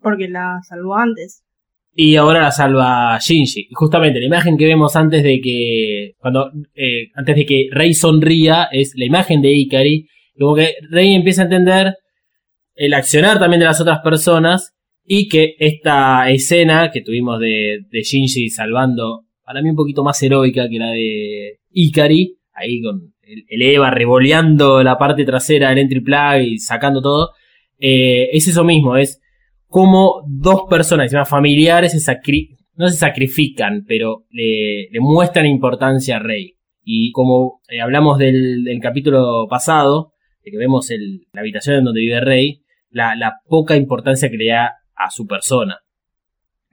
[0.00, 1.44] Porque la salvó antes.
[1.92, 3.68] Y ahora la salva Shinji.
[3.72, 6.12] Justamente la imagen que vemos antes de que.
[6.18, 6.50] Cuando.
[6.74, 8.68] eh, antes de que Rey sonría.
[8.70, 10.06] Es la imagen de Ikari.
[10.38, 11.94] Como que Rey empieza a entender
[12.74, 14.72] el accionar también de las otras personas.
[15.04, 19.24] Y que esta escena que tuvimos de, de Shinji salvando.
[19.44, 22.36] Para mí un poquito más heroica que la de Ikari.
[22.54, 27.30] Ahí con el, el Eva revoleando la parte trasera del entry plug y sacando todo.
[27.78, 28.96] eh, es eso mismo.
[28.96, 29.20] Es
[29.70, 36.56] cómo dos personas, familiares, se sacri- no se sacrifican, pero le, muestran importancia a Rey.
[36.82, 40.12] Y como eh, hablamos del, capítulo pasado,
[40.44, 40.88] de que vemos
[41.32, 45.26] la habitación en donde vive Rey, la, la poca importancia que le da a su
[45.26, 45.78] persona.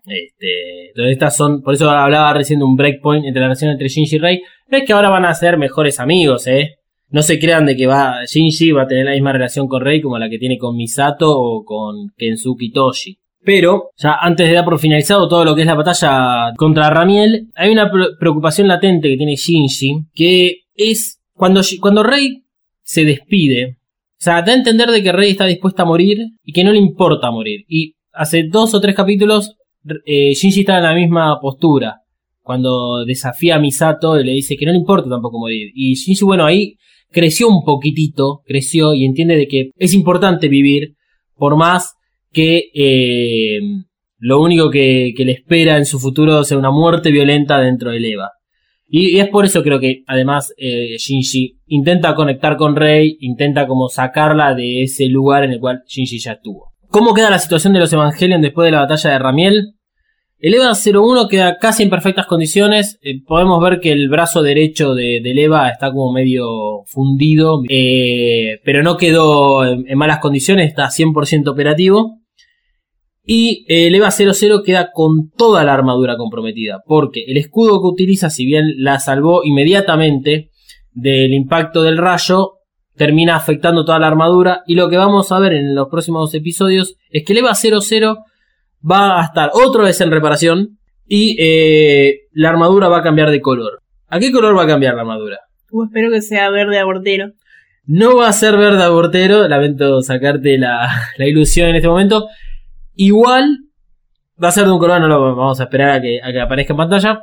[0.05, 3.89] Este, entonces estas son, por eso hablaba recién de un breakpoint entre la relación entre
[3.89, 4.41] Shinji y Rey.
[4.69, 6.77] No es que ahora van a ser mejores amigos, eh.
[7.09, 10.01] No se crean de que va, Shinji va a tener la misma relación con Rey
[10.01, 13.17] como la que tiene con Misato o con Kensuke Toshi.
[13.43, 17.47] Pero, ya antes de dar por finalizado todo lo que es la batalla contra Ramiel,
[17.55, 22.43] hay una pre- preocupación latente que tiene Shinji, que es cuando, cuando Rey
[22.83, 26.51] se despide, o sea, da a entender de que Rey está dispuesta a morir y
[26.51, 27.63] que no le importa morir.
[27.69, 29.55] Y hace dos o tres capítulos,
[30.05, 32.01] eh, Shinji está en la misma postura.
[32.41, 35.69] Cuando desafía a Misato y le dice que no le importa tampoco morir.
[35.73, 36.75] Y Shinji, bueno, ahí
[37.11, 40.95] creció un poquitito, creció y entiende de que es importante vivir
[41.35, 41.93] por más
[42.31, 43.59] que eh,
[44.17, 48.31] lo único que, le espera en su futuro sea una muerte violenta dentro del EVA.
[48.89, 53.67] Y, y es por eso creo que además eh, Shinji intenta conectar con Rey, intenta
[53.67, 56.73] como sacarla de ese lugar en el cual Shinji ya estuvo.
[56.89, 59.76] ¿Cómo queda la situación de los Evangelion después de la batalla de Ramiel?
[60.39, 62.99] El EVA 01 queda casi en perfectas condiciones.
[63.01, 68.59] Eh, podemos ver que el brazo derecho de, del EVA está como medio fundido, eh,
[68.63, 72.19] pero no quedó en, malas condiciones, está 100% operativo.
[73.25, 77.87] Y eh, el EVA 00 queda con toda la armadura comprometida, porque el escudo que
[77.87, 80.51] utiliza, si bien la salvó inmediatamente
[80.91, 82.53] del impacto del rayo,
[82.95, 84.61] termina afectando toda la armadura.
[84.67, 88.17] Y lo que vamos a ver en los próximos episodios es que el EVA 00
[88.79, 93.41] va a estar otra vez en reparación y eh, la armadura va a cambiar de
[93.41, 93.81] color.
[94.07, 95.39] ¿A qué color va a cambiar la armadura?
[95.71, 97.31] Uh, espero que sea verde abortero.
[97.85, 102.27] No va a ser verde abortero, lamento sacarte la, la ilusión en este momento.
[102.95, 103.59] Igual
[104.41, 106.39] va a ser de un color, no lo vamos a esperar a que, a que
[106.39, 107.19] aparezca en pantalla.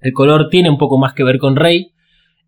[0.00, 1.92] El color tiene un poco más que ver con Rey.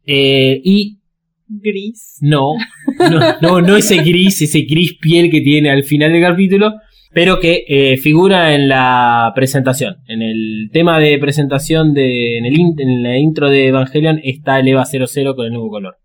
[0.06, 0.98] Eh, y
[1.46, 2.18] Gris.
[2.20, 2.54] no,
[2.98, 6.72] no, no, no ese gris, ese gris piel que tiene al final del capítulo,
[7.14, 9.96] pero que eh, figura en la presentación.
[10.08, 12.38] En el tema de presentación de.
[12.38, 15.70] En, el in- en la intro de Evangelion está el EVA 00 con el nuevo
[15.70, 15.96] color.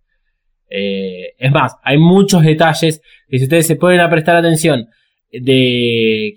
[0.69, 4.85] Eh, es más, hay muchos detalles que si ustedes se ponen a prestar atención
[5.31, 6.33] de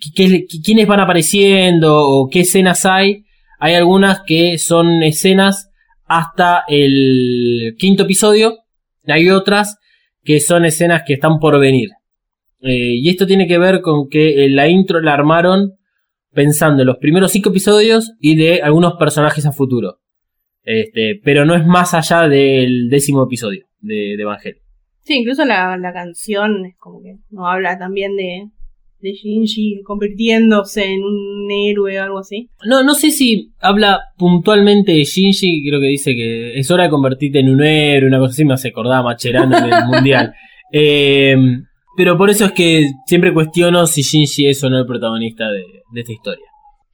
[0.65, 3.25] quiénes van apareciendo o qué escenas hay,
[3.59, 5.71] hay algunas que son escenas
[6.07, 8.59] hasta el quinto episodio,
[9.07, 9.79] hay otras
[10.25, 11.89] que son escenas que están por venir.
[12.62, 15.72] Eh, y esto tiene que ver con que eh, la intro la armaron
[16.33, 19.98] pensando en los primeros cinco episodios y de algunos personajes a futuro.
[20.62, 24.62] Este, pero no es más allá del décimo episodio de, de Evangelion.
[25.03, 28.46] Sí, incluso la, la canción es como que no habla también de,
[29.01, 32.48] de Shinji convirtiéndose en un héroe o algo así.
[32.64, 36.90] No, no sé si habla puntualmente de Shinji, creo que dice que es hora de
[36.90, 40.33] convertirte en un héroe, una cosa así, me hace acordar a Macherano en el mundial.
[40.72, 41.37] Eh,
[41.96, 45.64] pero por eso es que siempre cuestiono si Shinji es o no el protagonista de,
[45.94, 46.46] esta historia.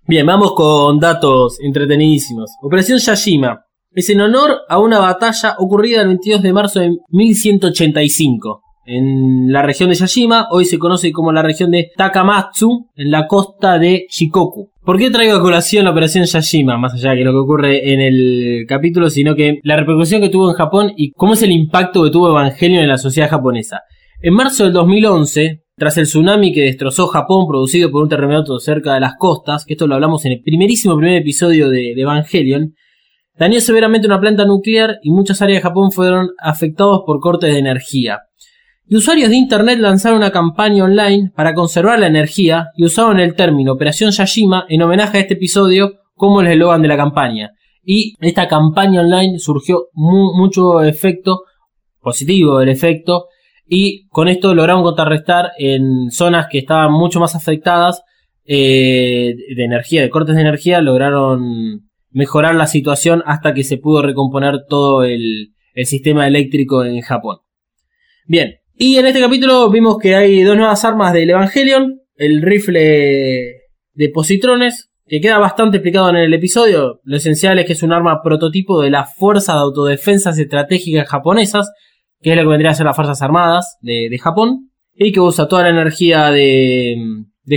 [0.06, 2.50] Bien, vamos con datos entretenidísimos.
[2.62, 3.64] Operación Yashima.
[3.92, 9.60] Es en honor a una batalla ocurrida el 22 de marzo de 1185 en la
[9.60, 14.06] región de Yashima, hoy se conoce como la región de Takamatsu, en la costa de
[14.08, 14.70] Shikoku.
[14.82, 16.78] ¿Por qué traigo a colación la operación Yashima?
[16.78, 20.48] Más allá de lo que ocurre en el capítulo, sino que la repercusión que tuvo
[20.48, 23.82] en Japón y cómo es el impacto que tuvo Evangelion en la sociedad japonesa.
[24.20, 28.94] En marzo del 2011, tras el tsunami que destrozó Japón producido por un terremoto cerca
[28.94, 32.74] de las costas, que esto lo hablamos en el primerísimo primer episodio de, Evangelion,
[33.38, 37.60] dañó severamente una planta nuclear y muchas áreas de Japón fueron afectados por cortes de
[37.60, 38.18] energía.
[38.88, 43.34] Y usuarios de internet lanzaron una campaña online para conservar la energía y usaron el
[43.36, 47.50] término Operación Yashima en homenaje a este episodio como el eslogan de la campaña.
[47.84, 51.42] Y esta campaña online surgió mu- mucho efecto
[52.00, 53.26] positivo del efecto
[53.68, 58.02] y con esto lograron contrarrestar en zonas que estaban mucho más afectadas
[58.44, 64.02] eh, de energía, de cortes de energía, lograron mejorar la situación hasta que se pudo
[64.02, 67.38] recomponer todo el, el sistema eléctrico en Japón.
[68.26, 73.52] Bien, y en este capítulo vimos que hay dos nuevas armas del Evangelion, el rifle
[73.92, 77.00] de positrones, que queda bastante explicado en el episodio.
[77.04, 81.70] Lo esencial es que es un arma prototipo de las fuerzas de autodefensas estratégicas japonesas,
[82.20, 85.48] que es lo que vendría a ser las Fuerzas Armadas de, Japón, y que usa
[85.48, 86.96] toda la energía de,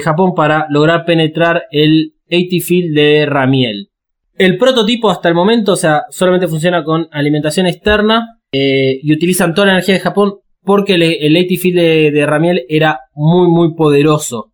[0.03, 3.89] Japón para lograr penetrar el 80 Field de Ramiel.
[4.37, 9.53] El prototipo hasta el momento, o sea, solamente funciona con alimentación externa eh, y utilizan
[9.53, 13.47] toda la energía de Japón porque el, el 80 Field de, de Ramiel era muy
[13.49, 14.51] muy poderoso.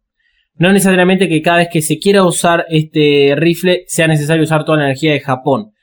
[0.59, 4.79] No necesariamente que cada vez que se quiera usar este rifle sea necesario usar toda
[4.79, 5.73] la energía de Japón.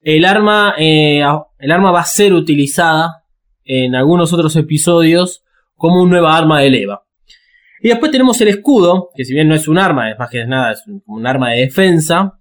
[0.00, 1.22] El arma, eh,
[1.58, 3.24] el arma va a ser utilizada
[3.68, 5.44] en algunos otros episodios
[5.76, 7.04] como una nueva arma de leva.
[7.80, 10.44] Y después tenemos el escudo, que si bien no es un arma, es más que
[10.44, 12.38] nada, es un, un arma de defensa,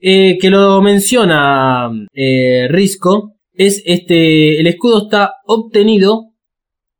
[0.00, 6.32] eh, que lo menciona eh, Risco, es este, el escudo está obtenido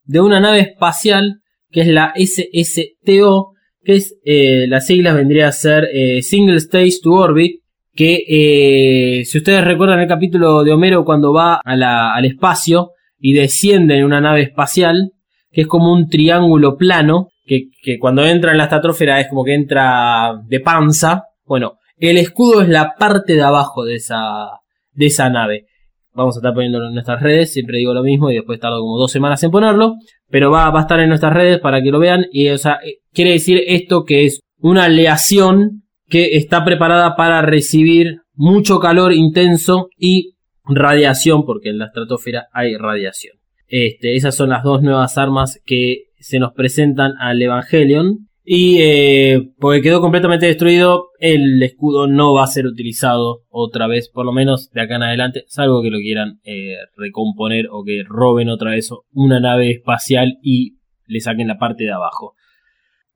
[0.05, 1.41] de una nave espacial
[1.71, 6.99] que es la SSTO, que es eh, las siglas vendría a ser eh, Single Stage
[7.03, 7.63] to Orbit,
[7.95, 14.05] que si ustedes recuerdan el capítulo de Homero cuando va al espacio y desciende en
[14.05, 15.13] una nave espacial,
[15.51, 19.45] que es como un triángulo plano, que, que cuando entra en la estratosfera es como
[19.45, 21.25] que entra de panza.
[21.45, 24.61] Bueno, el escudo es la parte de abajo de esa,
[24.93, 25.67] de esa nave.
[26.13, 28.99] Vamos a estar poniéndolo en nuestras redes, siempre digo lo mismo y después tardo como
[28.99, 29.95] dos semanas en ponerlo,
[30.29, 32.81] pero va, va a estar en nuestras redes para que lo vean y o sea,
[32.85, 39.13] eh, quiere decir esto que es una aleación que está preparada para recibir mucho calor
[39.13, 43.37] intenso y radiación, porque en la estratosfera hay radiación.
[43.67, 48.29] Este, esas son las dos nuevas armas que se nos presentan al Evangelion.
[48.43, 54.09] Y eh, porque quedó completamente destruido, el escudo no va a ser utilizado otra vez,
[54.09, 58.03] por lo menos de acá en adelante, salvo que lo quieran eh, recomponer o que
[58.09, 62.35] roben otra vez una nave espacial y le saquen la parte de abajo.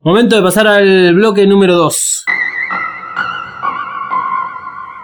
[0.01, 2.25] Momento de pasar al bloque número 2.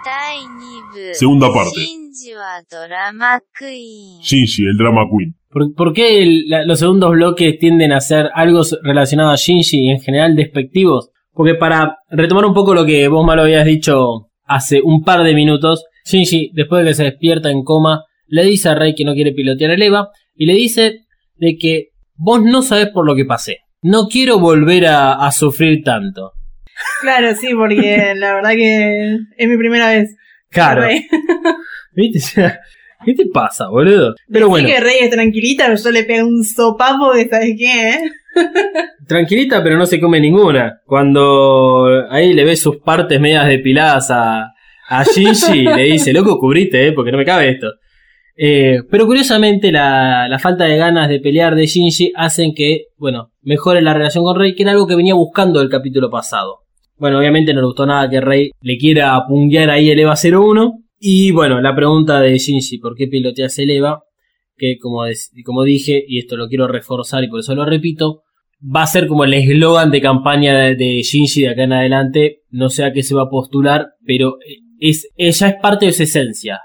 [0.03, 2.00] 第2部 Segunda parte.
[2.20, 5.34] シンジはドラマクイーン Shinji, el drama queen.
[5.50, 9.36] ¿Por, por qué el- la- los segundos bloques tienden a ser algo s- relacionado a
[9.36, 11.08] Shinji y en general despectivos?
[11.32, 15.32] Porque para retomar un poco lo que vos malo habías dicho hace un par de
[15.34, 19.14] minutos, Shinji, después de que se despierta en coma, le dice a Rey que no
[19.14, 20.98] quiere pilotear el EVA y le dice
[21.36, 23.60] de que vos no sabés por lo que pasé.
[23.80, 26.32] No quiero volver a, a sufrir tanto.
[27.00, 30.14] Claro, sí, porque la verdad que es mi primera vez.
[30.50, 30.82] Claro.
[31.93, 32.19] ¿Viste?
[32.19, 32.59] O sea,
[33.03, 34.13] ¿Qué te pasa, boludo?
[34.31, 34.67] Pero Decí bueno.
[34.67, 37.89] que Rey es tranquilita, pero yo le pego un sopapo de ¿sabes qué?
[37.89, 37.99] eh?
[39.07, 40.81] Tranquilita, pero no se come ninguna.
[40.85, 44.51] Cuando ahí le ve sus partes medias depiladas a,
[44.87, 47.71] a Shinji, le dice, loco, cubrite, eh, porque no me cabe esto.
[48.37, 53.31] Eh, pero curiosamente, la, la falta de ganas de pelear de Shinji hacen que, bueno,
[53.41, 56.59] mejore la relación con Rey, que era algo que venía buscando el capítulo pasado.
[56.97, 60.71] Bueno, obviamente no le gustó nada que Rey le quiera apunguear ahí el EVA 01.
[61.03, 64.03] Y bueno, la pregunta de Shinji, ¿por qué piloteas el EVA?
[64.55, 65.01] Que como,
[65.43, 68.21] como dije, y esto lo quiero reforzar y por eso lo repito,
[68.63, 72.43] va a ser como el eslogan de campaña de, Shinji de acá en adelante.
[72.51, 74.37] No sé a qué se va a postular, pero
[74.79, 76.59] es, ella es parte de su esencia.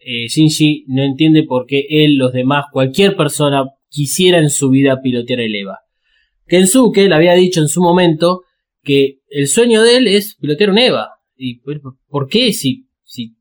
[0.00, 5.02] Eh, Shinji no entiende por qué él, los demás, cualquier persona quisiera en su vida
[5.02, 5.80] pilotear el EVA.
[6.46, 8.40] Kensuke le había dicho en su momento
[8.82, 11.10] que el sueño de él es pilotear un EVA.
[11.36, 11.78] ¿Y por,
[12.08, 12.54] por qué?
[12.54, 13.34] Si, si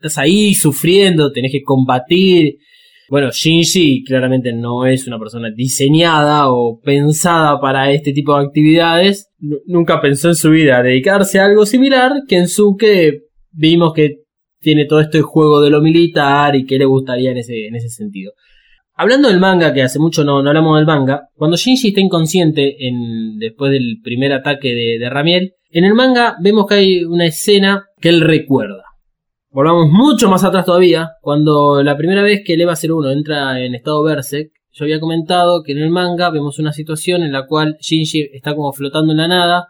[0.00, 2.56] estás ahí sufriendo, tenés que combatir.
[3.10, 9.28] Bueno, Shinji claramente no es una persona diseñada o pensada para este tipo de actividades.
[9.38, 12.12] Nu- Nunca pensó en su vida dedicarse a algo similar.
[12.28, 14.16] Kensuke vimos que
[14.60, 17.88] tiene todo este juego de lo militar y que le gustaría en ese, en ese
[17.88, 18.32] sentido.
[18.94, 22.76] Hablando del manga, que hace mucho no, no hablamos del manga, cuando Shinji está inconsciente
[22.86, 27.84] en, después del primer ataque de Ramiel, en el manga vemos que hay una escena
[28.00, 28.82] que él recuerda.
[29.50, 33.74] Volvamos mucho más atrás todavía, cuando la primera vez que el EVA 01 entra en
[33.74, 37.78] estado Berserk, yo había comentado que en el manga vemos una situación en la cual
[37.80, 39.68] Shinji está como flotando en la nada,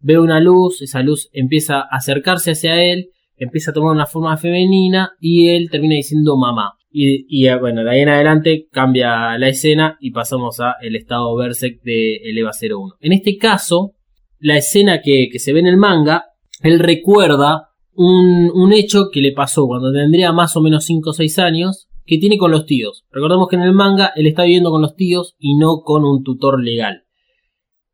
[0.00, 4.36] ve una luz, esa luz empieza a acercarse hacia él, empieza a tomar una forma
[4.36, 6.74] femenina y él termina diciendo mamá.
[6.90, 11.34] Y, eh, bueno, de ahí en adelante cambia la escena y pasamos a el estado
[11.34, 12.96] Berserk de el EVA 01.
[13.00, 13.94] En este caso,
[14.38, 16.26] la escena que, que se ve en el manga,
[16.62, 21.38] él recuerda un, hecho que le pasó cuando tendría más o menos 5 o 6
[21.38, 23.04] años, que tiene con los tíos.
[23.10, 26.22] Recordemos que en el manga él está viviendo con los tíos y no con un
[26.22, 27.04] tutor legal.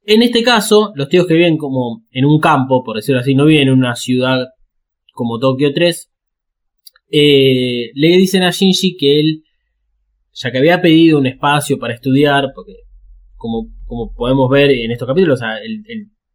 [0.05, 3.45] En este caso, los tíos que viven como en un campo, por decirlo así, no
[3.45, 4.49] viven en una ciudad
[5.13, 6.11] como Tokio 3,
[7.13, 9.45] eh, le dicen a Shinji que él,
[10.33, 12.75] ya que había pedido un espacio para estudiar, porque
[13.37, 13.69] como,
[14.17, 15.41] podemos ver en estos capítulos,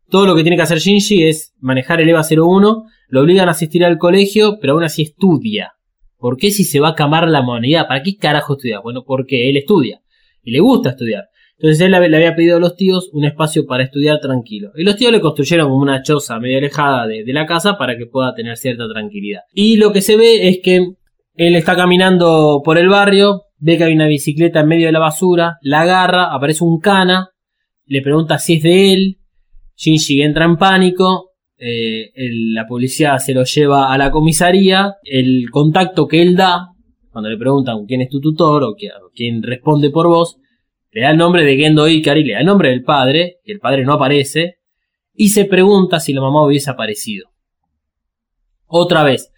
[0.10, 3.52] todo lo que tiene que hacer Shinji es manejar el EVA 01, lo obligan a
[3.52, 5.74] asistir al colegio, pero aún así estudia.
[6.18, 7.88] ¿Por qué si se va a camar la humanidad?
[7.88, 8.80] ¿Para qué carajo estudia?
[8.80, 10.02] Bueno, porque él estudia
[10.44, 11.26] y le gusta estudiar.
[11.58, 14.72] Entonces él le le había pedido a los tíos un espacio para estudiar tranquilo.
[14.76, 17.98] Y los tíos le construyeron como una choza medio alejada de, de la casa para
[17.98, 19.42] que pueda tener cierta tranquilidad.
[19.54, 20.86] Y lo que se ve es que
[21.36, 25.00] él está caminando por el barrio, ve que hay una bicicleta en medio de la
[25.00, 27.30] basura, la agarra, aparece un cana,
[27.86, 29.18] le pregunta si es de él,
[29.76, 32.12] Shinji entra en pánico, eh,
[32.54, 36.70] la policía se lo lleva a la comisaría, el contacto que él da,
[37.12, 40.38] cuando le preguntan quién es tu tutor o o quién responde por vos,
[40.92, 43.60] le da el nombre de Gendo Ikari, le da el nombre del padre, y el
[43.60, 44.60] padre no aparece,
[45.14, 47.30] y se pregunta si la mamá hubiese aparecido.
[48.66, 49.32] Otra vez,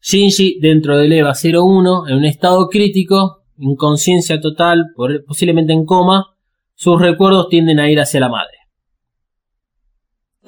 [0.00, 4.86] Shinji dentro del EVA 01, en un estado crítico, inconsciencia total,
[5.26, 6.26] posiblemente en coma,
[6.74, 8.57] sus recuerdos tienden a ir hacia la madre.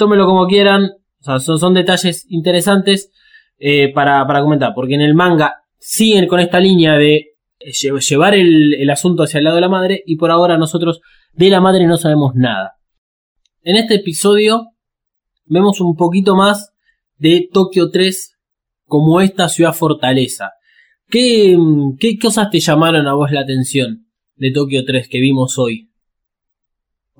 [0.00, 0.90] Tómelo como quieran.
[1.20, 3.12] Son, detalles interesantes
[3.58, 4.72] eh, para, comentar.
[4.74, 9.44] Porque en el manga siguen con esta línea de lle- llevar el, asunto hacia el
[9.44, 10.02] lado de la madre.
[10.06, 11.00] Y por ahora nosotros
[11.32, 12.72] de la madre no sabemos nada.
[13.62, 14.68] En este episodio
[15.44, 16.72] vemos un poquito más
[17.18, 18.38] de Tokio 3
[18.86, 20.52] como esta ciudad fortaleza.
[21.08, 21.56] ¿Qué,
[21.98, 25.89] qué cosas te llamaron a vos la atención de Tokio 3 que vimos hoy?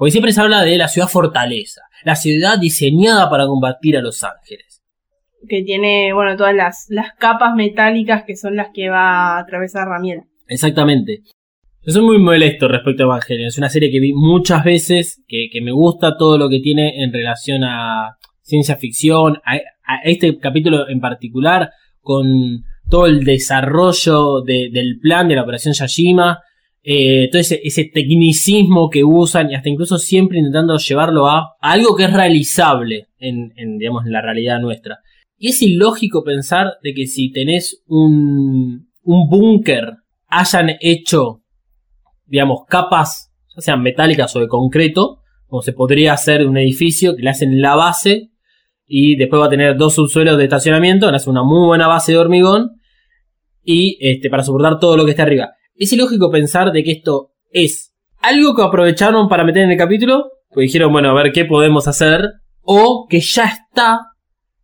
[0.00, 4.24] Porque siempre se habla de la ciudad fortaleza, la ciudad diseñada para combatir a los
[4.24, 4.80] ángeles.
[5.46, 9.86] Que tiene, bueno, todas las, las capas metálicas que son las que va a atravesar
[9.86, 10.22] Ramiel.
[10.48, 11.20] Exactamente.
[11.82, 13.48] Yo soy muy molesto respecto a Evangelion.
[13.48, 17.02] Es una serie que vi muchas veces, que, que me gusta todo lo que tiene
[17.02, 24.40] en relación a ciencia ficción, a, a este capítulo en particular, con todo el desarrollo
[24.40, 26.40] de- del plan de la operación Yashima,
[26.82, 32.04] eh, todo ese, tecnicismo que usan y hasta incluso siempre intentando llevarlo a, algo que
[32.04, 34.98] es realizable en, digamos, la realidad nuestra.
[35.36, 39.96] Y es ilógico pensar de que si tenés un, un búnker
[40.28, 41.42] hayan hecho,
[42.26, 47.16] digamos, capas, ya sean metálicas o de concreto, como se podría hacer de un edificio,
[47.16, 48.30] que le hacen la base
[48.86, 52.12] y después va a tener dos subsuelos de estacionamiento, le hacen una muy buena base
[52.12, 52.80] de hormigón
[53.62, 55.50] y este, para soportar todo lo que está arriba.
[55.80, 60.26] Es ilógico pensar de que esto es algo que aprovecharon para meter en el capítulo,
[60.50, 62.20] pues dijeron, bueno, a ver qué podemos hacer,
[62.60, 64.00] o que ya está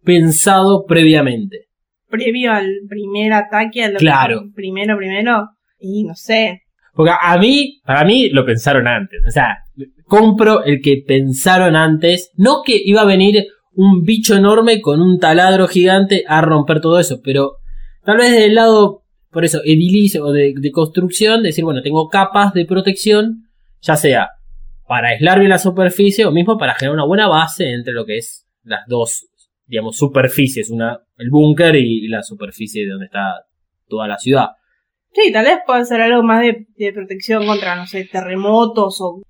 [0.05, 1.69] pensado previamente.
[2.11, 4.43] Previo al primer ataque, al Claro.
[4.55, 5.49] primero, primero,
[5.79, 6.61] y no sé.
[6.93, 9.21] Porque a mí, para mí lo pensaron antes.
[9.27, 9.57] O sea,
[10.05, 12.31] compro el que pensaron antes.
[12.37, 17.01] No que iba a venir un bicho enorme con un taladro gigante a romper todo
[17.01, 17.57] eso, pero
[18.05, 19.03] tal vez del lado,
[19.37, 23.51] por eso, edilicio o de, de construcción, decir, bueno, tengo capas de protección,
[23.83, 24.31] ya sea
[24.89, 28.17] para aislar bien la superficie o mismo para generar una buena base entre lo que
[28.17, 29.29] es las dos,
[29.67, 33.45] digamos, superficies, una, el búnker y la superficie de donde está
[33.87, 34.53] toda la ciudad.
[35.13, 39.21] Sí, tal vez puede ser algo más de, de protección contra, no sé, terremotos o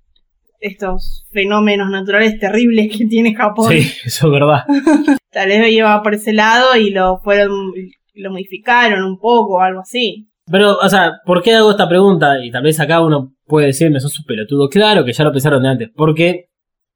[0.61, 3.73] estos fenómenos naturales terribles que tiene Japón.
[3.73, 4.63] Sí, eso es verdad.
[5.31, 7.73] Tal vez iba por ese lado y lo fueron,
[8.17, 10.29] lo modificaron un poco o algo así.
[10.49, 12.43] Pero, o sea, ¿por qué hago esta pregunta?
[12.43, 14.69] Y tal vez acá uno puede decirme, sos un pelotudo.
[14.69, 15.89] Claro que ya lo pensaron de antes.
[15.93, 16.45] Porque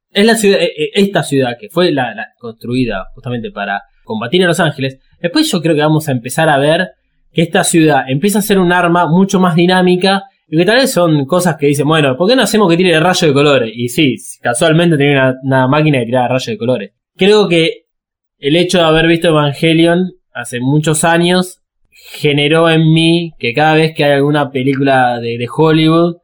[0.09, 1.93] es la ciudad, eh, eh, esta ciudad que fue
[2.39, 4.99] construida justamente para combatir a los ángeles.
[5.21, 6.91] Después yo creo que vamos a empezar a ver
[7.31, 10.23] que esta ciudad empieza a ser un arma mucho más dinámica.
[10.47, 12.99] Y que tal vez son cosas que dicen, bueno, ¿por qué no hacemos que tire
[12.99, 13.71] rayo de colores?
[13.73, 16.91] Y sí, casualmente tiene una, máquina de tirar rayo de colores.
[17.15, 17.85] Creo que
[18.37, 21.59] el hecho de haber visto Evangelion hace muchos años
[21.89, 26.17] generó en mí que cada vez que hay alguna película de, de Hollywood,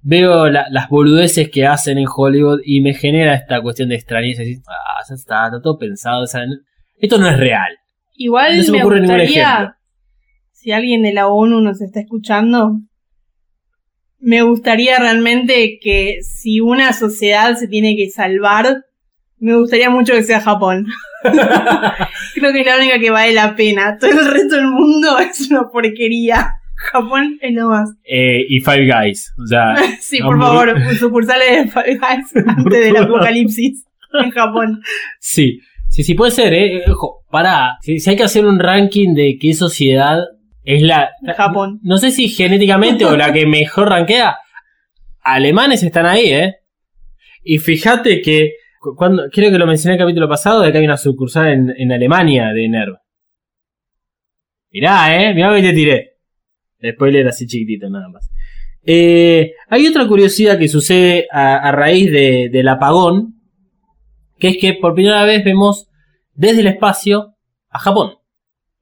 [0.00, 4.42] veo la- las boludeces que hacen en Hollywood y me genera esta cuestión de extrañeza.
[4.42, 6.22] decir, ah, ya está, está todo pensado.
[6.24, 6.56] o sea, no-
[6.98, 7.70] esto no es real.
[8.16, 9.74] Igual No se me me ocurre ningún gustaría, ejemplo.
[10.52, 12.78] si alguien de la ONU nos está escuchando,
[14.18, 18.84] me gustaría realmente que si una sociedad se tiene que salvar,
[19.42, 20.86] me gustaría mucho que sea Japón.
[21.22, 23.96] Creo que es la única que vale la pena.
[23.98, 26.54] Todo el resto del mundo es una porquería.
[26.76, 27.90] Japón es lo más.
[28.04, 29.32] Eh, y Five Guys.
[29.42, 33.84] O sea, Sí, por favor, sucursales de Five Guys antes del apocalipsis
[34.14, 34.80] en Japón.
[35.20, 35.60] sí.
[35.88, 36.82] Sí, sí, puede ser, eh.
[36.90, 37.76] Ojo, pará.
[37.82, 40.20] Si, si hay que hacer un ranking de qué sociedad
[40.64, 41.10] es la.
[41.36, 41.80] Japón.
[41.82, 44.38] No sé si genéticamente o la que mejor rankea.
[45.20, 46.54] Alemanes están ahí, ¿eh?
[47.44, 48.52] Y fíjate que.
[48.82, 51.72] Cu- Cuando, creo que lo mencioné en el capítulo pasado de que hay una sucursal
[51.76, 52.96] en, Alemania de NERV.
[54.70, 55.34] Mirá, ¿eh?
[55.34, 56.08] Mirá que te tiré.
[56.94, 58.30] Spoiler así chiquitito, nada más.
[58.84, 63.34] Eh, hay otra curiosidad que sucede a, raíz de- del apagón.
[64.38, 65.88] Que es que por primera vez vemos
[66.34, 67.36] desde el espacio
[67.68, 68.14] a Japón.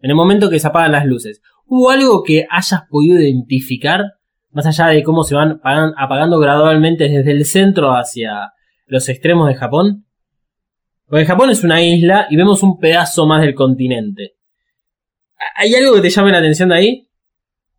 [0.01, 1.43] En el momento que se apagan las luces.
[1.67, 4.01] ¿Hubo algo que hayas podido identificar?
[4.53, 8.53] Más allá de cómo se van apagan- apagando gradualmente desde el centro hacia
[8.91, 10.05] los extremos de Japón.
[11.07, 14.35] Porque Japón es una isla y vemos un pedazo más del continente.
[15.57, 17.09] ¿Hay algo que te llame la atención de ahí?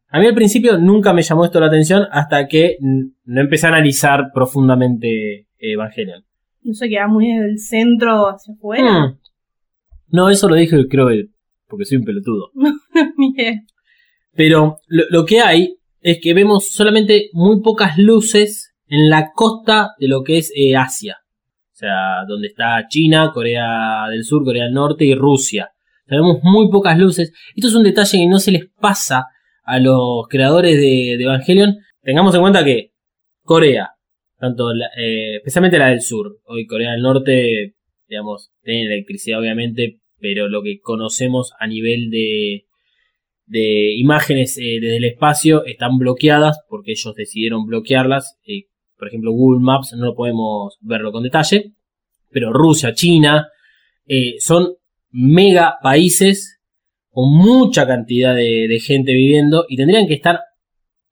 [0.09, 3.70] A mí al principio nunca me llamó esto la atención hasta que no empecé a
[3.70, 6.26] analizar profundamente Evangelion.
[6.64, 9.07] No sé, queda muy desde el centro hacia afuera.
[9.07, 9.20] Hmm.
[10.07, 11.28] No, eso lo dije creo que
[11.68, 12.51] porque soy un pelotudo.
[14.34, 19.92] Pero lo, lo que hay es que vemos solamente muy pocas luces en la costa
[19.98, 21.18] de lo que es eh, Asia.
[21.72, 25.72] O sea, donde está China, Corea del Sur, Corea del Norte y Rusia.
[26.06, 27.32] Vemos muy pocas luces.
[27.56, 29.26] Esto es un detalle que no se les pasa
[29.64, 31.78] a los creadores de, Evangelion.
[32.02, 32.92] Tengamos en cuenta que
[33.44, 33.92] Corea,
[34.38, 37.76] tanto la- eh, especialmente la del sur, hoy Corea del Norte
[38.12, 42.66] digamos, tienen electricidad obviamente, pero lo que conocemos a nivel de,
[43.46, 48.38] de imágenes eh, desde el espacio están bloqueadas porque ellos decidieron bloquearlas.
[49.02, 51.72] Por ejemplo, Google Maps no lo podemos verlo con detalle,
[52.30, 53.47] pero Rusia, China,
[54.06, 54.76] eh, son
[55.10, 56.60] mega países
[57.10, 60.41] con mucha cantidad de, gente viviendo y tendrían que estar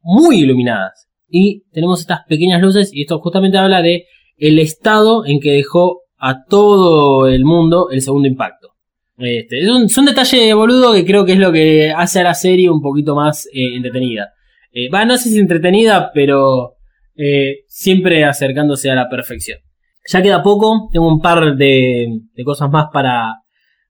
[0.01, 1.09] muy iluminadas.
[1.27, 4.05] Y tenemos estas pequeñas luces y esto justamente habla de
[4.37, 8.69] el estado en que dejó a todo el mundo el segundo impacto.
[9.17, 12.23] Este, es, un, es un detalle boludo que creo que es lo que hace a
[12.23, 14.31] la serie un poquito más eh, entretenida.
[14.71, 16.75] Eh, Va, no sé si entretenida, pero
[17.21, 19.59] eh, siempre acercándose a la perfección.
[20.07, 23.41] Ya queda poco, tengo un par de, cosas más para,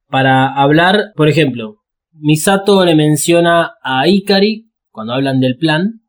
[0.09, 1.11] para hablar.
[1.15, 1.75] Por ejemplo,
[2.13, 6.01] Misato le menciona a Ikari cuando hablan del plan,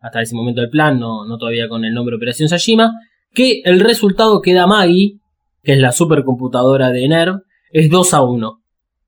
[0.00, 2.92] hasta ese momento del plan, no, no todavía con el nombre Operación Sajima,
[3.34, 5.18] que el resultado que da Maggie,
[5.62, 7.40] que es la supercomputadora de NERV,
[7.72, 8.62] es 2 a 1.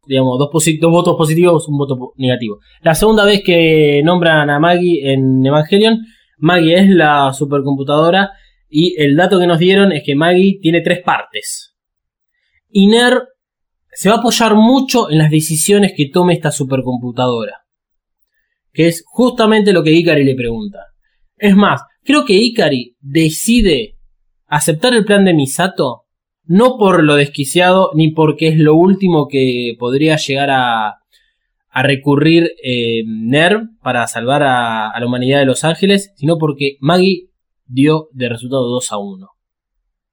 [0.07, 2.59] Digamos, dos, dos votos positivos, un voto negativo.
[2.83, 6.01] La segunda vez que nombran a Maggie en Evangelion,
[6.37, 8.32] Maggie es la supercomputadora
[8.68, 11.76] y el dato que nos dieron es que Maggie tiene tres partes.
[12.68, 13.22] Y NERV
[13.93, 17.64] se va a apoyar mucho en las decisiones que tome esta supercomputadora.
[18.72, 20.80] Que es justamente lo que Ikari le pregunta.
[21.37, 23.99] Es más, creo que Ikari decide
[24.47, 26.07] aceptar el plan de Misato
[26.47, 30.95] no por lo desquiciado ni porque es lo último que podría llegar a,
[31.77, 37.29] a recurrir eh, NERV para salvar a, la humanidad de Los Ángeles, sino porque Maggie
[37.66, 39.29] dio de resultado 2 a 1.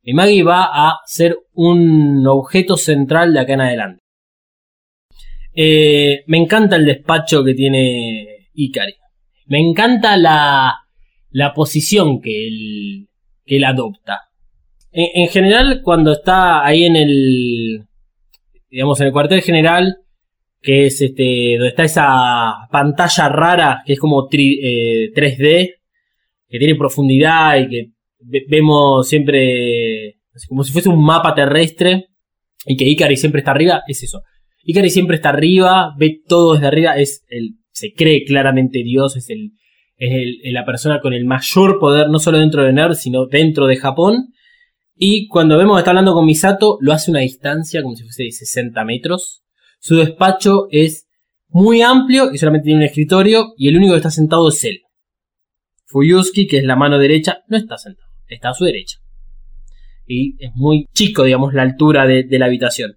[0.01, 4.03] Y Maggie va a ser un objeto central de acá en adelante.
[5.55, 8.95] Eh, me encanta el despacho que tiene Ikari.
[9.45, 10.79] Me encanta la,
[11.29, 13.07] la posición que él,
[13.45, 14.19] que él adopta.
[14.91, 17.85] En, en general, cuando está ahí en el,
[18.69, 20.02] digamos, en el cuartel general,
[20.63, 25.73] que es este, donde está esa pantalla rara, que es como tri- eh, 3D,
[26.47, 27.85] que tiene profundidad y que
[28.19, 30.15] ve- vemos siempre
[30.47, 32.05] como si fuese un mapa terrestre
[32.65, 34.21] y que Ikari siempre está arriba, es eso.
[34.63, 39.29] Ikari siempre está arriba, ve todo desde arriba, es el, se cree claramente Dios, es
[39.29, 39.51] el,
[39.97, 40.11] es
[40.43, 43.75] el- la persona con el mayor poder, no solo dentro de NERD, sino dentro de
[43.75, 44.29] Japón.
[44.95, 48.03] Y cuando vemos que está hablando con Misato, lo hace a una distancia como si
[48.03, 49.42] fuese de 60 metros.
[49.83, 51.09] Su despacho es
[51.49, 54.79] muy amplio y solamente tiene un escritorio y el único que está sentado es él.
[55.87, 58.99] Fuyuski, que es la mano derecha, no está sentado, está a su derecha.
[60.07, 62.95] Y es muy chico, digamos, la altura de, la habitación.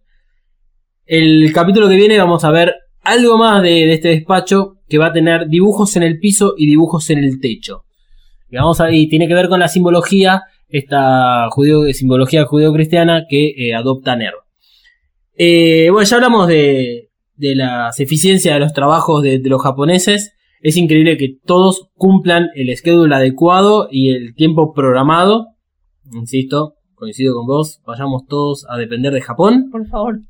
[1.05, 5.12] El capítulo que viene vamos a ver algo más de, este despacho que va a
[5.12, 7.82] tener dibujos en el piso y dibujos en el techo.
[8.49, 13.55] Y, vamos a, y tiene que ver con la simbología, esta judeo, simbología judeo-cristiana que
[13.57, 14.46] eh, adopta Nerv.
[15.37, 20.34] Eh, bueno, ya hablamos de, de las eficiencias de los trabajos de, de los japoneses.
[20.61, 25.49] Es increíble que todos cumplan el schedule adecuado y el tiempo programado.
[26.12, 29.68] Insisto, coincido con vos, vayamos todos a depender de Japón.
[29.70, 30.20] Por favor.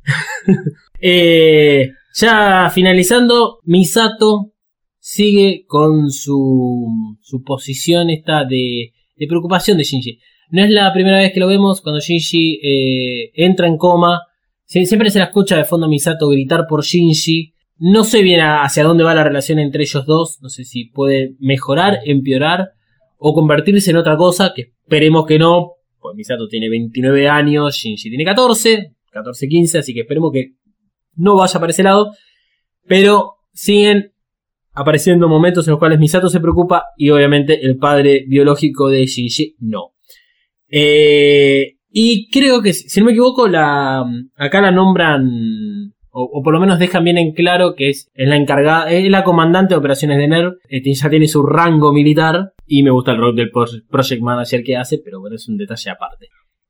[0.99, 4.55] Eh, ya finalizando, Misato
[4.99, 6.89] sigue con su,
[7.21, 10.19] su posición esta de, de preocupación de Shinji.
[10.51, 14.23] No es la primera vez que lo vemos cuando Shinji eh, entra en coma.
[14.67, 17.53] Sie- Siempre se la escucha de fondo a Misato gritar por Shinji.
[17.79, 20.39] No sé bien hacia dónde va la relación entre ellos dos.
[20.43, 22.71] No sé si puede mejorar, empeorar
[23.19, 24.53] o convertirse en otra cosa.
[24.55, 25.73] Que esperemos que no.
[26.01, 29.79] Pues Misato tiene 29 años, Shinji tiene 14, 14, 15.
[29.79, 30.53] Así que esperemos que
[31.17, 32.13] no vaya para ese lado.
[32.87, 34.13] Pero siguen
[34.73, 39.57] apareciendo momentos en los cuales Misato se preocupa y obviamente el padre biológico de Shinji
[39.61, 39.93] no.
[40.69, 44.05] Eh, y creo que, si no me equivoco, la,
[44.37, 45.25] acá la nombran,
[46.11, 49.09] o, o por lo menos dejan bien en claro que es, es la encargada, es
[49.11, 53.13] la comandante de operaciones de NERV, tiene- ya tiene su rango militar y me gusta
[53.13, 56.27] el rol del pro- project manager que hace, pero bueno, es un detalle aparte.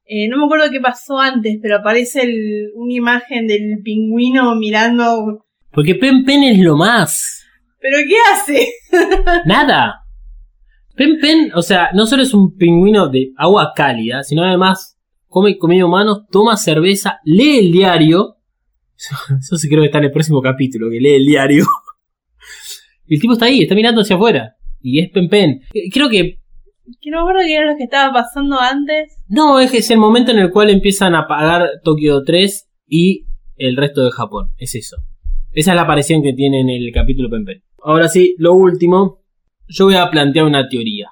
[0.09, 5.45] Eh, no me acuerdo qué pasó antes, pero aparece el- una imagen del pingüino mirando.
[5.73, 7.43] Porque Pen Pen es lo más.
[7.81, 8.69] ¿Pero qué hace?
[9.47, 10.03] Nada.
[10.95, 14.96] Pen Pen, o sea, no solo es un pingüino de agua cálida, sino además
[15.37, 18.37] come comida humana, toma cerveza, lee el diario.
[19.39, 21.67] Eso sí creo que está en el próximo capítulo, que lee el diario.
[23.07, 24.57] El tipo está ahí, está mirando hacia afuera.
[24.81, 25.61] Y es Pen Pen.
[25.75, 26.39] Eh, Creo que
[27.01, 29.19] Que no me acuerdo qué era lo que estaba pasando antes.
[29.29, 33.27] no, es que es el momento en el cual empiezan a pagar Tokio 3 y
[33.59, 34.53] el resto de Japón.
[34.57, 34.97] Es eso.
[35.53, 37.63] Esa es la aparición que tiene en el capítulo Pen Pen.
[37.83, 39.21] Ahora sí, lo último.
[39.69, 41.11] Yo voy a plantear una teoría.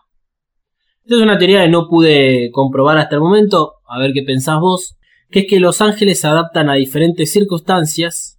[1.04, 3.74] Esta es una teoría que no pude comprobar hasta el momento.
[3.94, 4.96] A ver qué pensás vos.
[5.30, 8.38] que es que los ángeles se adaptan a diferentes circunstancias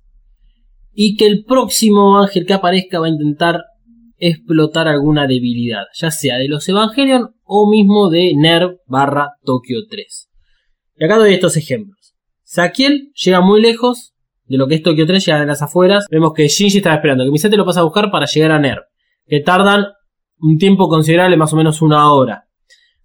[0.94, 3.64] y que el próximo ángel que aparezca va a intentar
[4.18, 10.30] explotar alguna debilidad, ya sea de los Evangelion o mismo de NERV barra Tokio 3.
[10.98, 12.16] Y acá doy estos ejemplos.
[12.44, 14.14] Sakiel llega muy lejos
[14.46, 16.06] de lo que es Tokio 3, llega de las afueras.
[16.10, 18.84] Vemos que Shinji estaba esperando que Misate lo pasa a buscar para llegar a NERV,
[19.28, 19.86] que tardan
[20.40, 22.45] un tiempo considerable, más o menos una hora.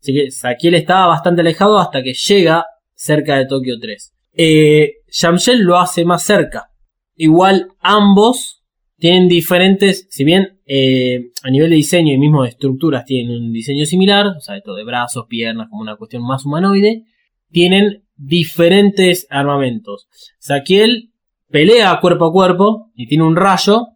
[0.00, 4.12] Así que Sakiel estaba bastante alejado hasta que llega cerca de Tokio 3.
[4.32, 6.70] Eh, Yamshel lo hace más cerca.
[7.16, 8.62] Igual ambos
[8.96, 13.52] tienen diferentes, si bien eh, a nivel de diseño y mismo de estructuras tienen un
[13.52, 17.04] diseño similar, o sea, esto de brazos, piernas, como una cuestión más humanoide,
[17.50, 20.06] tienen diferentes armamentos.
[20.38, 21.12] Sakiel
[21.48, 23.88] pelea cuerpo a cuerpo y tiene un rayo.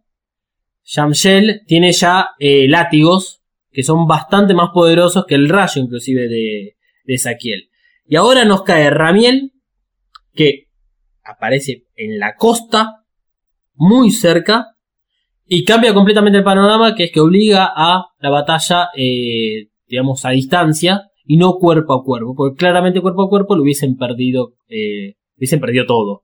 [0.83, 3.41] Yamshel tiene ya eh, látigos
[3.75, 7.69] que son bastante más poderosos que el rayo inclusive de, de Saquiel.
[8.05, 9.51] Y ahora nos cae Ramiel,
[10.33, 10.69] que
[11.25, 13.03] aparece en la costa,
[13.73, 14.67] muy cerca,
[15.45, 20.29] y cambia completamente el panorama, que es que obliga a la batalla, eh, digamos, a
[20.29, 25.15] distancia, y no cuerpo a cuerpo, porque claramente cuerpo a cuerpo lo hubiesen perdido, eh,
[25.37, 26.23] hubiesen perdido todo.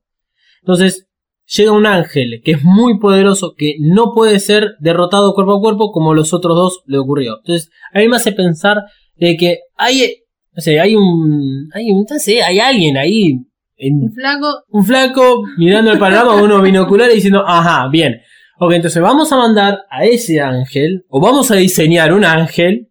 [0.62, 1.10] Entonces,
[1.56, 5.92] llega un ángel que es muy poderoso, que no puede ser derrotado cuerpo a cuerpo
[5.92, 7.38] como los otros dos le ocurrió.
[7.40, 8.78] Entonces, a mí me hace pensar
[9.16, 10.24] de que hay,
[10.54, 13.40] no sé, hay un, hay un, no sé, hay alguien ahí,
[13.78, 14.64] en, Un flaco.
[14.70, 18.22] un flaco mirando el panorama con unos binoculares diciendo, ajá, bien.
[18.60, 22.90] Ok, entonces vamos a mandar a ese ángel, o vamos a diseñar un ángel,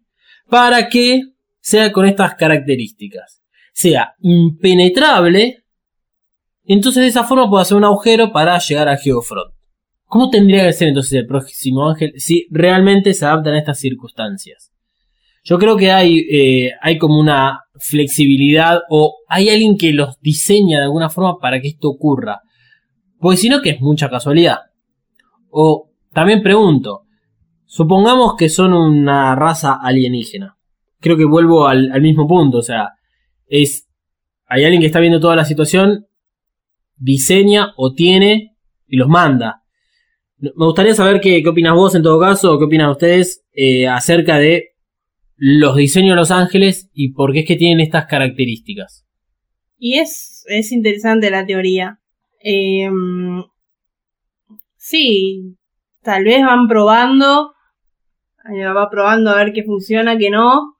[0.49, 1.21] para que
[1.61, 3.41] sea con estas características.
[3.71, 5.60] Sea impenetrable,
[6.73, 9.53] entonces de esa forma puedo hacer un agujero para llegar a Geofront.
[10.05, 14.71] ¿Cómo tendría que ser entonces el próximo ángel si realmente se adaptan a estas circunstancias?
[15.43, 20.79] Yo creo que hay, eh, hay como una flexibilidad o hay alguien que los diseña
[20.79, 22.41] de alguna forma para que esto ocurra.
[23.19, 24.57] Porque si no, que es mucha casualidad.
[25.49, 27.03] O también pregunto,
[27.65, 30.57] supongamos que son una raza alienígena.
[30.99, 32.89] Creo que vuelvo al, al mismo punto, o sea,
[33.47, 33.87] es,
[34.45, 36.05] hay alguien que está viendo toda la situación,
[37.01, 38.55] diseña o tiene
[38.87, 39.63] y los manda.
[40.37, 43.87] Me gustaría saber qué, qué opinas vos en todo caso, o qué opinan ustedes eh,
[43.87, 44.69] acerca de
[45.35, 49.05] los diseños de Los Ángeles y por qué es que tienen estas características.
[49.77, 51.99] Y es, es interesante la teoría.
[52.39, 53.43] Em,
[54.77, 55.57] sí,
[56.01, 57.53] tal vez van probando,
[58.75, 60.75] va probando a ver qué funciona, qué no.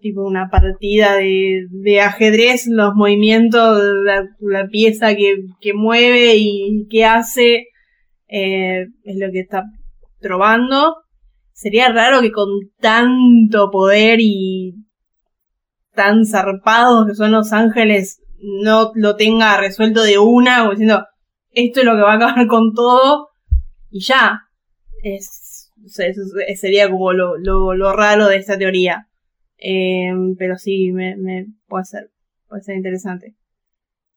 [0.00, 6.86] Tipo una partida de, de ajedrez, los movimientos, la, la pieza que, que mueve y
[6.88, 7.66] qué hace,
[8.28, 9.64] eh, es lo que está
[10.20, 10.96] probando.
[11.52, 12.48] Sería raro que con
[12.80, 14.74] tanto poder y
[15.94, 21.04] tan zarpados que son los ángeles no lo tenga resuelto de una, como diciendo,
[21.50, 23.30] esto es lo que va a acabar con todo,
[23.90, 24.42] y ya.
[25.02, 26.20] Es, o sea, eso
[26.56, 29.07] sería como lo, lo, lo raro de esta teoría.
[29.58, 32.10] Eh, pero sí, me, me puede ser,
[32.48, 33.34] puede ser interesante.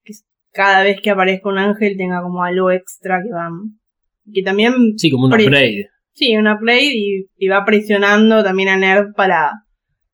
[0.04, 0.14] Que
[0.52, 3.50] cada vez que aparezca un ángel tenga como algo extra que va.
[4.34, 4.74] Que también.
[4.98, 5.88] Sí, como un Pre- upgrade.
[6.14, 9.52] Sí, una play y, y va presionando también a Nerd para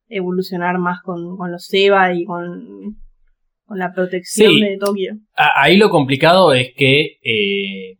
[0.10, 2.98] evolucionar más con, con los Seba y con,
[3.66, 4.62] con la protección Sí.
[4.62, 5.18] de Tokio.
[5.36, 7.98] Ahí lo complicado es que eh,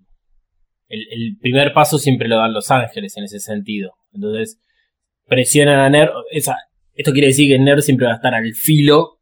[0.88, 3.94] el, el primer paso siempre lo dan los ángeles en ese sentido.
[4.14, 4.62] Entonces,
[5.26, 6.12] presionan a Nerd.
[6.32, 6.56] esa-
[6.98, 9.20] esto quiere decir que Nerd siempre va a estar al filo.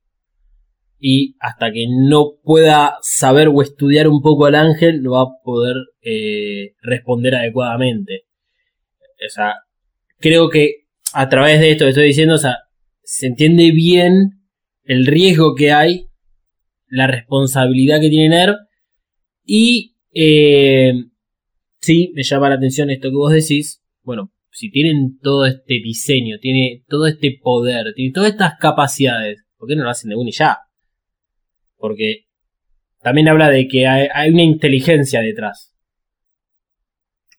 [0.97, 5.43] Y hasta que no pueda saber o estudiar un poco al ángel, no va a
[5.43, 8.23] poder eh, responder adecuadamente.
[9.23, 9.55] O sea,
[10.19, 12.57] creo que a través de esto que estoy diciendo, o sea,
[13.03, 14.41] se entiende bien
[14.83, 16.07] el riesgo que hay
[16.87, 18.55] la responsabilidad que tiene NERV
[19.43, 20.93] y eh,
[21.81, 26.37] sí, me llama la atención esto que vos decís, bueno, si tienen todo este diseño,
[26.39, 30.29] tiene todo este poder, tiene todas estas capacidades, ¿por qué no lo hacen de una
[30.29, 30.59] y ya?
[31.75, 32.27] Porque
[33.01, 35.75] también habla de que hay, una inteligencia detrás.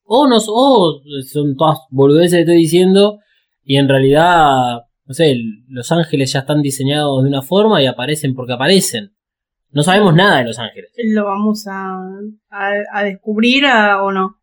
[0.04, 3.18] O no, o son todas boludeces que estoy diciendo
[3.62, 5.36] y en realidad, no sé,
[5.68, 9.16] los ángeles ya están diseñados de una forma y aparecen porque aparecen.
[9.70, 10.90] No sabemos nada de los ángeles.
[11.02, 11.98] ¿Lo vamos a,
[12.50, 14.36] a, descubrir o no?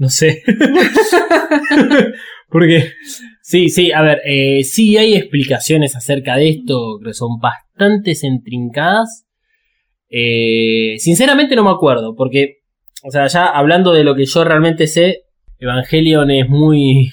[0.00, 0.42] No sé.
[2.48, 2.92] Porque,
[3.42, 9.26] sí, sí, a ver, eh, sí hay explicaciones acerca de esto que son bastante intrincadas.
[10.08, 12.56] Eh, sinceramente no me acuerdo, porque,
[13.04, 15.22] o sea, ya hablando de lo que yo realmente sé,
[15.58, 17.12] Evangelion es muy,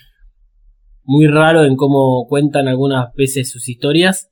[1.03, 4.29] muy raro en cómo cuentan algunas veces sus historias.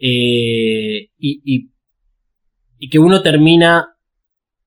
[0.00, 1.70] eh, y-
[2.78, 3.88] y que uno termina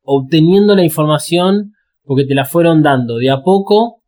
[0.02, 1.72] obteniendo la información
[2.04, 4.02] porque te la fueron dando de a poco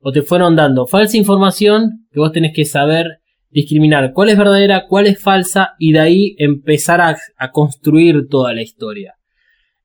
[0.00, 3.20] o te fueron dando falsa información que vos tenés que saber
[3.50, 8.62] discriminar cuál es verdadera, cuál es falsa y de ahí empezar a, construir toda la
[8.62, 9.14] historia.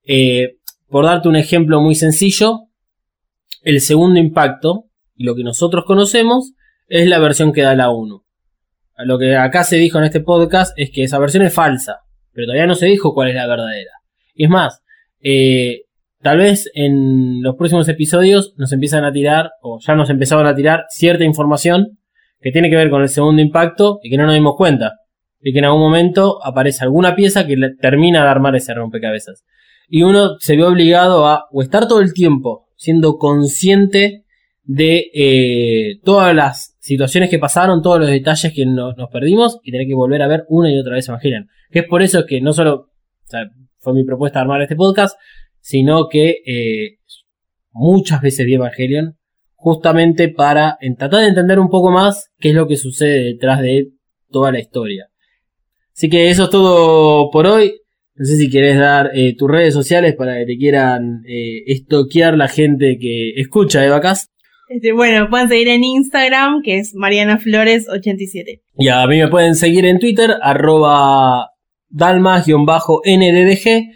[0.05, 0.57] Eh,
[0.88, 2.68] por darte un ejemplo muy sencillo,
[3.64, 4.86] el segundo impacto,
[5.16, 6.53] y lo que nosotros conocemos,
[6.88, 8.24] es la versión que da la 1.
[9.05, 12.01] Lo que acá se dijo en este podcast es que esa versión es falsa,
[12.32, 13.91] pero todavía no se dijo cuál es la verdadera.
[14.36, 14.84] Y es más,
[15.22, 15.84] eh,
[16.24, 20.55] tal vez en los próximos episodios nos empiezan a tirar, o ya nos empezaron a
[20.55, 21.99] tirar, cierta información
[22.41, 24.93] que tiene que ver con el segundo impacto y que no nos dimos cuenta.
[25.41, 29.43] Y que en algún momento aparece alguna pieza que termina de armar ese rompecabezas.
[29.88, 34.24] Y uno se ve obligado a o estar todo el tiempo siendo consciente
[34.63, 39.71] de eh, todas las situaciones que pasaron, todos los detalles que no- nos perdimos y
[39.71, 41.47] tener que volver a ver una y otra vez Evangelion.
[41.69, 42.89] Que es por eso que no solo
[43.80, 45.17] fue mi propuesta armar este podcast,
[45.64, 46.97] sino que eh,
[47.72, 49.18] muchas veces vi Evangelion
[49.55, 53.61] justamente para en tratar de entender un poco más qué es lo que sucede detrás
[53.61, 53.88] de
[54.30, 55.07] toda la historia.
[55.95, 57.80] Así que eso es todo por hoy.
[58.16, 62.38] No sé si querés dar eh, tus redes sociales para que te quieran eh, estoquear
[62.38, 64.30] la gente que escucha Evacast.
[64.68, 68.64] Este, bueno, pueden seguir en Instagram, que es marianaflores87.
[68.80, 71.51] Y a mí me pueden seguir en Twitter, arroba
[71.89, 73.93] dalmas-nddg.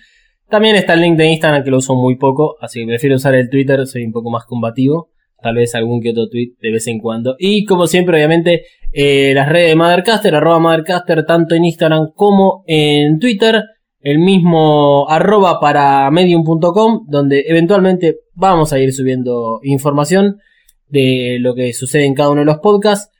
[0.49, 3.35] También está el link de Instagram que lo uso muy poco, así que prefiero usar
[3.35, 5.09] el Twitter, soy un poco más combativo.
[5.41, 7.35] Tal vez algún que otro tweet de vez en cuando.
[7.37, 12.63] Y como siempre, obviamente, eh, las redes de Mothercaster, arroba Mothercaster, tanto en Instagram como
[12.65, 13.61] en Twitter.
[13.99, 20.37] El mismo arroba para medium.com, donde eventualmente vamos a ir subiendo información
[20.87, 23.11] de lo que sucede en cada uno de los podcasts.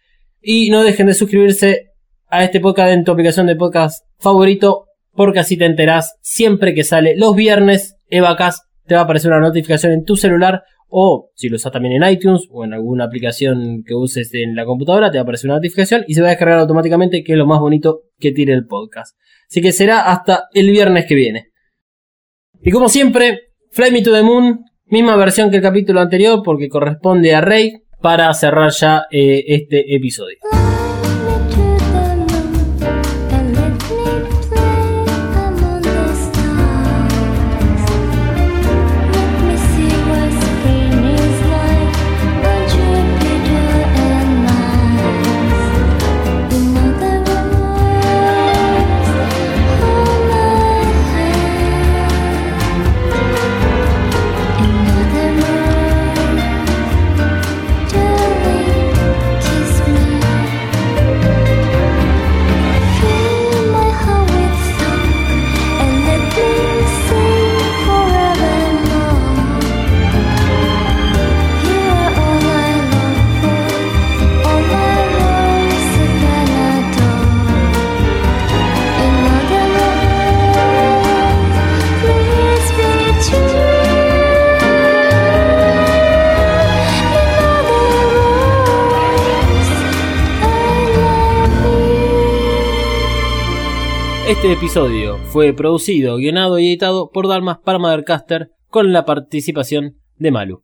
[0.42, 1.92] Y no dejen de suscribirse
[2.30, 4.87] a este podcast en tu aplicación de podcast favorito,
[5.18, 7.98] porque así te enterás siempre que sale los viernes.
[8.10, 12.02] Evacast te va a aparecer una notificación en tu celular, o si lo usas también
[12.02, 15.50] en iTunes o en alguna aplicación que uses en la computadora, te va a aparecer
[15.50, 18.54] una notificación y se va a descargar automáticamente, que es lo más bonito que tiene
[18.54, 19.18] el podcast.
[19.50, 21.48] Así que será hasta el viernes que viene.
[22.62, 26.70] Y como siempre, Fly Me to the Moon, misma versión que el capítulo anterior, porque
[26.70, 30.38] corresponde a Rey, para cerrar ya eh, este episodio.
[94.28, 100.32] Este episodio fue producido, guionado y editado por Dalmas para Mothercaster con la participación de
[100.32, 100.64] Malu.